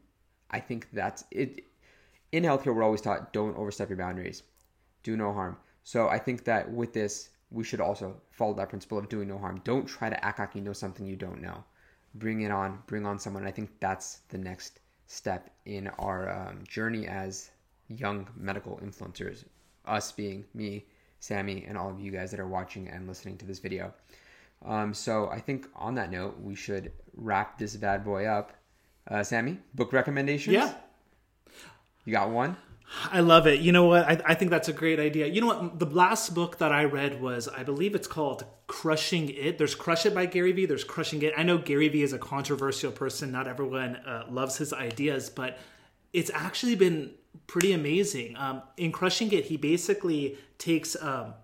I 0.50 0.60
think 0.60 0.88
that's 0.92 1.24
it. 1.30 1.64
In 2.32 2.42
healthcare, 2.42 2.74
we're 2.74 2.82
always 2.82 3.00
taught 3.00 3.32
don't 3.32 3.56
overstep 3.56 3.88
your 3.88 3.98
boundaries, 3.98 4.42
do 5.02 5.16
no 5.16 5.32
harm. 5.32 5.56
So 5.88 6.10
I 6.10 6.18
think 6.18 6.44
that 6.44 6.70
with 6.70 6.92
this, 6.92 7.30
we 7.50 7.64
should 7.64 7.80
also 7.80 8.20
follow 8.30 8.52
that 8.56 8.68
principle 8.68 8.98
of 8.98 9.08
doing 9.08 9.28
no 9.28 9.38
harm. 9.38 9.62
Don't 9.64 9.86
try 9.86 10.10
to 10.10 10.22
act 10.22 10.38
like 10.38 10.54
you 10.54 10.60
know 10.60 10.74
something 10.74 11.06
you 11.06 11.16
don't 11.16 11.40
know. 11.40 11.64
Bring 12.16 12.42
it 12.42 12.50
on, 12.50 12.82
bring 12.86 13.06
on 13.06 13.18
someone. 13.18 13.46
I 13.46 13.50
think 13.50 13.70
that's 13.80 14.18
the 14.28 14.36
next 14.36 14.80
step 15.06 15.48
in 15.64 15.88
our 15.98 16.28
um, 16.28 16.62
journey 16.68 17.06
as 17.06 17.52
young 17.88 18.28
medical 18.36 18.78
influencers. 18.84 19.44
Us 19.86 20.12
being 20.12 20.44
me, 20.52 20.84
Sammy, 21.20 21.64
and 21.66 21.78
all 21.78 21.88
of 21.88 21.98
you 21.98 22.12
guys 22.12 22.30
that 22.32 22.40
are 22.40 22.46
watching 22.46 22.88
and 22.88 23.08
listening 23.08 23.38
to 23.38 23.46
this 23.46 23.58
video. 23.58 23.94
Um, 24.66 24.92
so 24.92 25.30
I 25.30 25.40
think 25.40 25.68
on 25.74 25.94
that 25.94 26.10
note, 26.10 26.38
we 26.38 26.54
should 26.54 26.92
wrap 27.16 27.56
this 27.56 27.76
bad 27.76 28.04
boy 28.04 28.26
up. 28.26 28.52
Uh, 29.10 29.22
Sammy, 29.22 29.56
book 29.72 29.94
recommendations? 29.94 30.52
yeah 30.52 30.74
You 32.04 32.12
got 32.12 32.28
one? 32.28 32.58
I 33.10 33.20
love 33.20 33.46
it. 33.46 33.60
You 33.60 33.72
know 33.72 33.86
what? 33.86 34.04
I, 34.04 34.20
I 34.24 34.34
think 34.34 34.50
that's 34.50 34.68
a 34.68 34.72
great 34.72 34.98
idea. 34.98 35.26
You 35.26 35.40
know 35.40 35.46
what? 35.46 35.78
The 35.78 35.86
last 35.86 36.34
book 36.34 36.58
that 36.58 36.72
I 36.72 36.84
read 36.84 37.20
was, 37.20 37.46
I 37.46 37.62
believe 37.62 37.94
it's 37.94 38.08
called 38.08 38.44
Crushing 38.66 39.28
It. 39.28 39.58
There's 39.58 39.74
Crush 39.74 40.06
It 40.06 40.14
by 40.14 40.26
Gary 40.26 40.52
Vee. 40.52 40.66
There's 40.66 40.84
Crushing 40.84 41.22
It. 41.22 41.34
I 41.36 41.42
know 41.42 41.58
Gary 41.58 41.88
Vee 41.88 42.02
is 42.02 42.12
a 42.12 42.18
controversial 42.18 42.90
person. 42.90 43.30
Not 43.30 43.46
everyone 43.46 43.96
uh, 43.96 44.24
loves 44.30 44.56
his 44.56 44.72
ideas, 44.72 45.28
but 45.28 45.58
it's 46.12 46.30
actually 46.32 46.76
been 46.76 47.12
pretty 47.46 47.72
amazing. 47.72 48.36
Um, 48.36 48.62
in 48.76 48.90
Crushing 48.90 49.32
It, 49.32 49.44
he 49.46 49.56
basically 49.58 50.38
takes 50.56 50.96
um, 51.02 51.34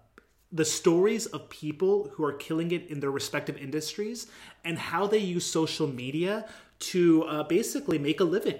the 0.50 0.64
stories 0.64 1.26
of 1.26 1.50
people 1.50 2.11
who 2.14 2.24
are 2.24 2.33
killing 2.33 2.70
it 2.70 2.88
in 2.88 3.00
their 3.00 3.11
respective 3.11 3.59
industries 3.59 4.28
and 4.64 4.78
how 4.78 5.07
they 5.07 5.18
use 5.18 5.44
social 5.44 5.87
media 5.87 6.46
to 6.78 7.24
uh, 7.24 7.42
basically 7.42 7.98
make 7.98 8.20
a 8.20 8.24
living. 8.24 8.59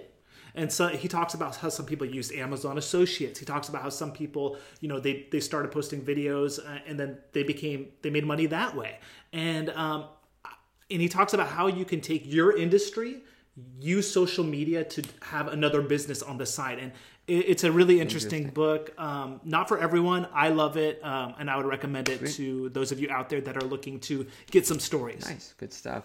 And 0.55 0.73
so 0.73 0.89
he 0.89 1.09
talks 1.09 1.35
about 1.35 1.57
how 1.57 1.69
some 1.69 1.85
people 1.85 2.07
use 2.07 2.31
Amazon 2.33 2.79
Associates. 2.79 3.41
He 3.41 3.45
talks 3.45 3.69
about 3.69 3.83
how 3.83 3.89
some 3.89 4.13
people, 4.13 4.57
you 4.81 4.89
know, 4.89 5.01
they 5.01 5.27
they 5.31 5.41
started 5.41 5.73
posting 5.73 6.03
videos 6.03 6.59
uh, 6.59 6.79
and 6.87 6.99
then 6.99 7.19
they 7.33 7.43
became 7.43 7.89
they 8.03 8.11
made 8.11 8.25
money 8.25 8.47
that 8.47 8.77
way. 8.77 8.99
And 9.33 9.71
um, 9.71 10.07
and 10.91 11.01
he 11.01 11.09
talks 11.09 11.35
about 11.35 11.49
how 11.49 11.67
you 11.67 11.85
can 11.85 12.01
take 12.01 12.23
your 12.25 12.57
industry 12.57 13.23
use 13.81 14.11
social 14.11 14.45
media 14.45 14.83
to 14.83 15.03
have 15.23 15.49
another 15.49 15.81
business 15.81 16.23
on 16.23 16.39
the 16.39 16.47
side. 16.47 16.79
And 16.79 16.93
it, 17.27 17.49
it's 17.49 17.65
a 17.65 17.71
really 17.71 18.01
interesting, 18.01 18.49
book. 18.49 18.93
Um, 18.99 19.41
not 19.45 19.69
for 19.69 19.79
everyone. 19.79 20.27
I 20.33 20.49
love 20.49 20.77
it 20.77 21.03
um, 21.05 21.35
and 21.39 21.51
i 21.51 21.57
would 21.57 21.67
recommend 21.67 22.09
it 22.09 22.27
to 22.33 22.69
those 22.71 22.93
of 22.93 23.01
you 23.01 23.11
out 23.11 23.29
there 23.29 23.41
that 23.41 23.57
are 23.57 23.67
looking 23.67 24.01
to 24.01 24.27
get 24.51 24.67
some 24.67 24.81
stories. 24.81 25.25
Nice, 25.27 25.55
good 25.57 25.73
stuff. 25.73 26.05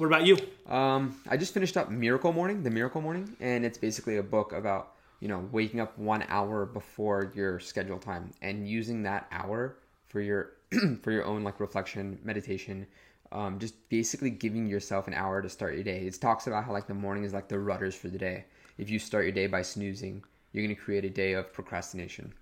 What 0.00 0.06
about 0.06 0.24
you 0.24 0.38
Um, 0.66 1.20
I 1.28 1.36
just 1.36 1.52
finished 1.52 1.76
up 1.76 1.90
Miracle 1.90 2.32
Morning, 2.32 2.62
The 2.62 2.70
Miracle 2.70 3.02
Morning, 3.02 3.36
and 3.38 3.66
it's 3.66 3.76
basically 3.76 4.16
a 4.16 4.22
book 4.22 4.54
about 4.54 4.94
you 5.20 5.28
know 5.28 5.46
waking 5.52 5.78
up 5.78 5.98
one 5.98 6.24
hour 6.28 6.64
before 6.64 7.30
your 7.34 7.60
scheduled 7.60 8.00
time 8.00 8.32
and 8.40 8.66
using 8.66 9.02
that 9.02 9.26
hour 9.30 9.76
for 10.06 10.22
your 10.22 10.52
for 11.02 11.10
your 11.10 11.26
own 11.26 11.44
like 11.44 11.60
reflection, 11.60 12.18
meditation. 12.24 12.86
Um, 13.30 13.58
just 13.58 13.74
basically 13.90 14.30
giving 14.30 14.66
yourself 14.66 15.06
an 15.06 15.12
hour 15.12 15.42
to 15.42 15.50
start 15.50 15.74
your 15.74 15.84
day. 15.84 16.06
It 16.06 16.18
talks 16.18 16.46
about 16.46 16.64
how 16.64 16.72
like 16.72 16.86
the 16.86 16.94
morning 16.94 17.24
is 17.24 17.34
like 17.34 17.48
the 17.48 17.58
rudders 17.58 17.94
for 17.94 18.08
the 18.08 18.18
day. 18.18 18.46
If 18.78 18.88
you 18.88 18.98
start 18.98 19.24
your 19.24 19.32
day 19.32 19.48
by 19.48 19.60
snoozing, 19.60 20.24
you're 20.52 20.64
gonna 20.64 20.74
create 20.74 21.04
a 21.04 21.10
day 21.10 21.34
of 21.34 21.52
procrastination. 21.52 22.32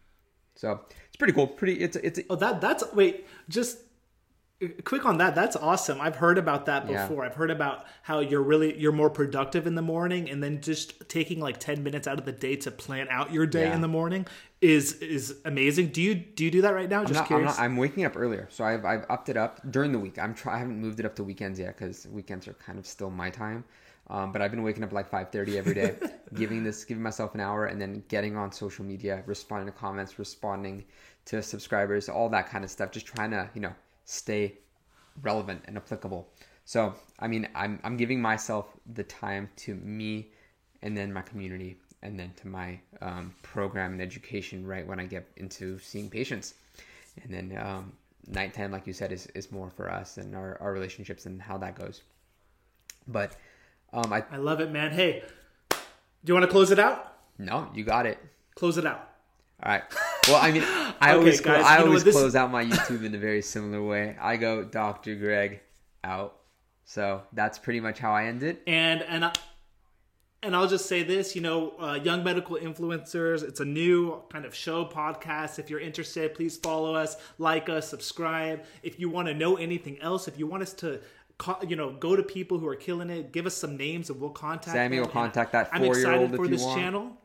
So 0.55 0.81
it's 1.09 1.17
pretty 1.17 1.33
cool. 1.33 1.49
Pretty. 1.49 1.81
It's 1.81 1.97
it's 1.97 2.21
oh 2.31 2.37
that 2.37 2.61
that's 2.61 2.85
wait 2.93 3.27
just 3.49 3.79
quick 4.85 5.07
on 5.07 5.19
that 5.19 5.37
that's 5.37 5.55
awesome 5.55 6.01
i've 6.01 6.17
heard 6.17 6.37
about 6.37 6.67
that 6.67 6.89
Yeah. 6.91 7.07
before 7.07 7.25
i've 7.25 7.35
heard 7.35 7.51
about 7.53 7.87
how 8.03 8.19
you're 8.19 8.43
really 8.43 8.77
you're 8.77 8.91
more 8.91 9.09
productive 9.09 9.69
in 9.69 9.77
the 9.77 9.83
morning 9.83 10.29
and 10.29 10.43
then 10.43 10.61
just 10.61 11.09
taking 11.09 11.39
like 11.39 11.59
10 11.61 11.85
minutes 11.85 12.09
out 12.09 12.19
of 12.19 12.25
the 12.25 12.33
day 12.33 12.57
to 12.57 12.71
plan 12.73 13.07
out 13.09 13.33
your 13.33 13.47
day 13.47 13.67
Yeah. 13.69 13.75
in 13.77 13.83
the 13.83 13.89
morning 13.89 14.27
is 14.61 14.95
is 14.95 15.37
amazing 15.45 15.89
do 15.89 16.03
you 16.03 16.17
do 16.17 16.45
you 16.45 16.51
do 16.51 16.63
that 16.63 16.75
right 16.75 16.89
now 16.89 17.05
just 17.05 17.11
I'm, 17.11 17.15
not, 17.15 17.21
I'm, 17.23 17.27
curious 17.29 17.57
not, 17.59 17.65
I'm 17.65 17.77
waking 17.77 18.05
up 18.05 18.17
earlier, 18.17 18.49
so 18.51 18.65
I've, 18.65 18.85
I've 18.85 19.07
upped 19.09 19.29
it 19.29 19.37
up 19.37 19.61
during 19.71 19.93
the 19.93 19.99
week. 20.01 20.19
I'm 20.19 20.35
try, 20.35 20.57
I 20.57 20.59
haven't 20.59 20.81
moved 20.81 20.99
it 20.99 21.07
up 21.07 21.15
to 21.17 21.23
weekends 21.25 21.61
yet 21.61 21.77
because 21.79 22.09
weekends 22.09 22.49
are 22.49 22.55
kind 22.55 22.77
of 22.81 22.87
still 22.87 23.11
my 23.11 23.31
time. 23.31 23.63
Um, 24.11 24.33
but 24.33 24.43
I've 24.43 24.51
been 24.51 24.65
waking 24.65 24.83
up 24.83 24.93
like 24.93 25.09
5:30 25.09 25.55
every 25.57 25.75
day, 25.75 25.95
giving 26.35 26.65
this, 26.65 26.83
giving 26.85 27.03
myself 27.03 27.35
an 27.35 27.41
hour, 27.41 27.67
and 27.67 27.81
then 27.81 28.03
getting 28.09 28.37
on 28.37 28.51
social 28.51 28.85
media, 28.85 29.23
responding 29.27 29.73
to 29.73 29.79
comments, 29.79 30.19
responding 30.19 30.85
to 31.27 31.41
subscribers, 31.43 32.09
all 32.09 32.29
that 32.31 32.49
kind 32.49 32.65
of 32.65 32.71
stuff. 32.71 32.91
Just 32.91 33.07
trying 33.07 33.31
to, 33.31 33.49
you 33.55 33.61
know, 33.61 33.73
stay 34.09 34.55
relevant 35.23 35.63
and 35.67 35.77
applicable. 35.77 36.29
So, 36.65 36.95
I 37.19 37.29
mean, 37.29 37.49
I'm 37.55 37.79
I'm 37.85 37.97
giving 37.97 38.21
myself 38.21 38.67
the 38.95 39.05
time 39.05 39.49
to 39.65 39.75
me, 39.75 40.31
and 40.83 40.97
then 40.97 41.13
my 41.13 41.23
community, 41.23 41.77
and 42.03 42.19
then 42.19 42.33
to 42.41 42.49
my 42.49 42.81
um, 43.01 43.35
program 43.43 43.93
and 43.93 44.03
education. 44.03 44.67
Right 44.67 44.87
when 44.87 44.99
I 44.99 45.07
get 45.07 45.29
into 45.37 45.79
seeing 45.79 46.11
patients, 46.11 46.55
and 47.23 47.33
then 47.33 47.59
um, 47.59 47.93
nighttime, 48.27 48.73
like 48.73 48.87
you 48.87 48.93
said, 48.93 49.13
is, 49.13 49.27
is 49.35 49.51
more 49.53 49.71
for 49.71 49.91
us 49.91 50.19
and 50.19 50.35
our, 50.35 50.59
our 50.61 50.73
relationships 50.73 51.27
and 51.27 51.41
how 51.41 51.59
that 51.59 51.75
goes. 51.75 52.03
But 53.07 53.37
um, 53.93 54.13
I 54.13 54.23
i 54.31 54.37
love 54.37 54.61
it 54.61 54.71
man 54.71 54.91
hey 54.91 55.23
do 55.71 55.77
you 56.27 56.35
want 56.35 56.45
to 56.45 56.51
close 56.51 56.71
it 56.71 56.79
out 56.79 57.15
no, 57.39 57.71
you 57.73 57.85
got 57.85 58.05
it. 58.05 58.19
close 58.57 58.79
it 58.79 58.85
out 58.85 59.09
All 59.63 59.73
right. 59.73 59.85
Well, 60.27 60.37
I 60.37 60.51
mean, 60.51 60.63
I 60.63 60.95
Okay, 61.11 61.13
always 61.19 61.41
guys, 61.41 61.65
I 61.65 61.79
always 61.79 62.05
this- 62.05 62.15
close 62.15 62.35
out 62.35 62.51
my 62.51 62.65
YouTube 62.65 63.05
in 63.05 63.15
a 63.15 63.19
very 63.19 63.43
similar 63.43 63.83
way. 63.83 64.17
I 64.21 64.37
go 64.37 64.65
Dr. 64.65 65.15
Greg 65.15 65.61
out. 66.05 66.35
So 66.85 67.23
that's 67.33 67.59
pretty 67.59 67.81
much 67.81 67.99
how 67.99 68.13
I 68.13 68.25
end 68.25 68.43
it. 68.43 68.63
and 68.67 69.03
and 69.03 69.25
I, 69.27 69.33
and 70.43 70.55
I'll 70.57 70.69
just 70.69 70.87
say 70.87 71.03
this, 71.03 71.35
you 71.35 71.43
know, 71.43 71.73
uh, 71.79 71.95
young 72.03 72.23
medical 72.25 72.57
influencers. 72.57 73.43
It's 73.43 73.61
a 73.61 73.65
new 73.65 74.23
kind 74.31 74.45
of 74.47 74.55
show 74.55 74.85
podcast. 74.85 75.59
If 75.59 75.69
you're 75.69 75.81
interested, 75.81 76.33
please 76.35 76.57
follow 76.57 76.95
us, 76.95 77.17
like 77.39 77.69
us, 77.69 77.89
subscribe. 77.89 78.65
If 78.83 79.01
you 79.01 79.11
want 79.11 79.29
to 79.29 79.35
know 79.35 79.57
anything 79.57 80.01
else, 80.01 80.29
if 80.29 80.39
you 80.39 80.47
want 80.47 80.63
us 80.63 80.73
to, 80.75 81.01
you 81.67 81.75
know, 81.77 81.91
go 81.93 82.15
to 82.17 82.23
people 82.23 82.59
who 82.59 82.69
are 82.69 82.77
killing 82.77 83.11
it, 83.11 83.33
give 83.33 83.47
us 83.47 83.55
some 83.57 83.77
names 83.77 84.11
and 84.11 84.21
we'll 84.21 84.31
contact. 84.31 84.75
Sammy 84.77 85.01
will 85.01 85.09
contact 85.09 85.53
that 85.53 85.69
I'm 85.73 85.83
four-year-old 85.83 86.15
I'm 86.15 86.23
excited 86.23 86.37
for 86.37 86.47
this 86.49 86.63
want. 86.63 86.79
channel. 86.81 87.17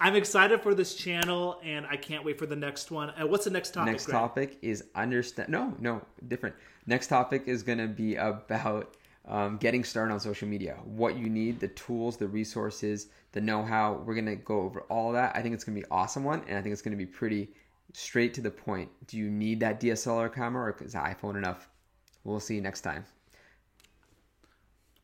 I'm 0.00 0.14
excited 0.14 0.60
for 0.62 0.74
this 0.74 0.94
channel, 0.94 1.60
and 1.64 1.86
I 1.86 1.96
can't 1.96 2.24
wait 2.24 2.38
for 2.38 2.46
the 2.46 2.56
next 2.56 2.90
one. 2.90 3.12
And 3.16 3.28
what's 3.28 3.44
the 3.44 3.50
next 3.50 3.74
topic? 3.74 3.92
Next 3.92 4.06
Greg? 4.06 4.14
topic 4.14 4.58
is 4.62 4.84
understand. 4.94 5.48
No, 5.48 5.74
no, 5.80 6.02
different. 6.28 6.54
Next 6.86 7.08
topic 7.08 7.44
is 7.46 7.62
going 7.62 7.78
to 7.78 7.88
be 7.88 8.14
about 8.14 8.94
um, 9.26 9.56
getting 9.58 9.84
started 9.84 10.12
on 10.12 10.20
social 10.20 10.48
media. 10.48 10.76
What 10.84 11.16
you 11.16 11.28
need, 11.28 11.60
the 11.60 11.68
tools, 11.68 12.16
the 12.16 12.28
resources, 12.28 13.08
the 13.32 13.40
know-how. 13.40 14.02
We're 14.04 14.14
going 14.14 14.26
to 14.26 14.36
go 14.36 14.60
over 14.60 14.82
all 14.82 15.12
that. 15.12 15.34
I 15.34 15.42
think 15.42 15.54
it's 15.54 15.64
going 15.64 15.76
to 15.76 15.82
be 15.82 15.90
awesome 15.90 16.24
one, 16.24 16.42
and 16.48 16.56
I 16.56 16.62
think 16.62 16.72
it's 16.72 16.82
going 16.82 16.96
to 16.96 17.04
be 17.04 17.06
pretty 17.06 17.48
straight 17.92 18.34
to 18.34 18.40
the 18.40 18.50
point. 18.50 18.90
Do 19.06 19.16
you 19.16 19.30
need 19.30 19.60
that 19.60 19.80
DSLR 19.80 20.32
camera, 20.32 20.64
or 20.64 20.76
is 20.82 20.94
iPhone 20.94 21.36
enough? 21.36 21.68
We'll 22.24 22.40
see 22.40 22.54
you 22.54 22.60
next 22.60 22.82
time. 22.82 23.04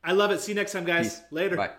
I 0.04 0.12
love 0.12 0.30
it. 0.30 0.40
See 0.40 0.52
you 0.52 0.56
next 0.56 0.72
time, 0.72 0.84
guys. 0.84 1.16
Peace. 1.16 1.22
Later. 1.30 1.56
Bye. 1.56 1.70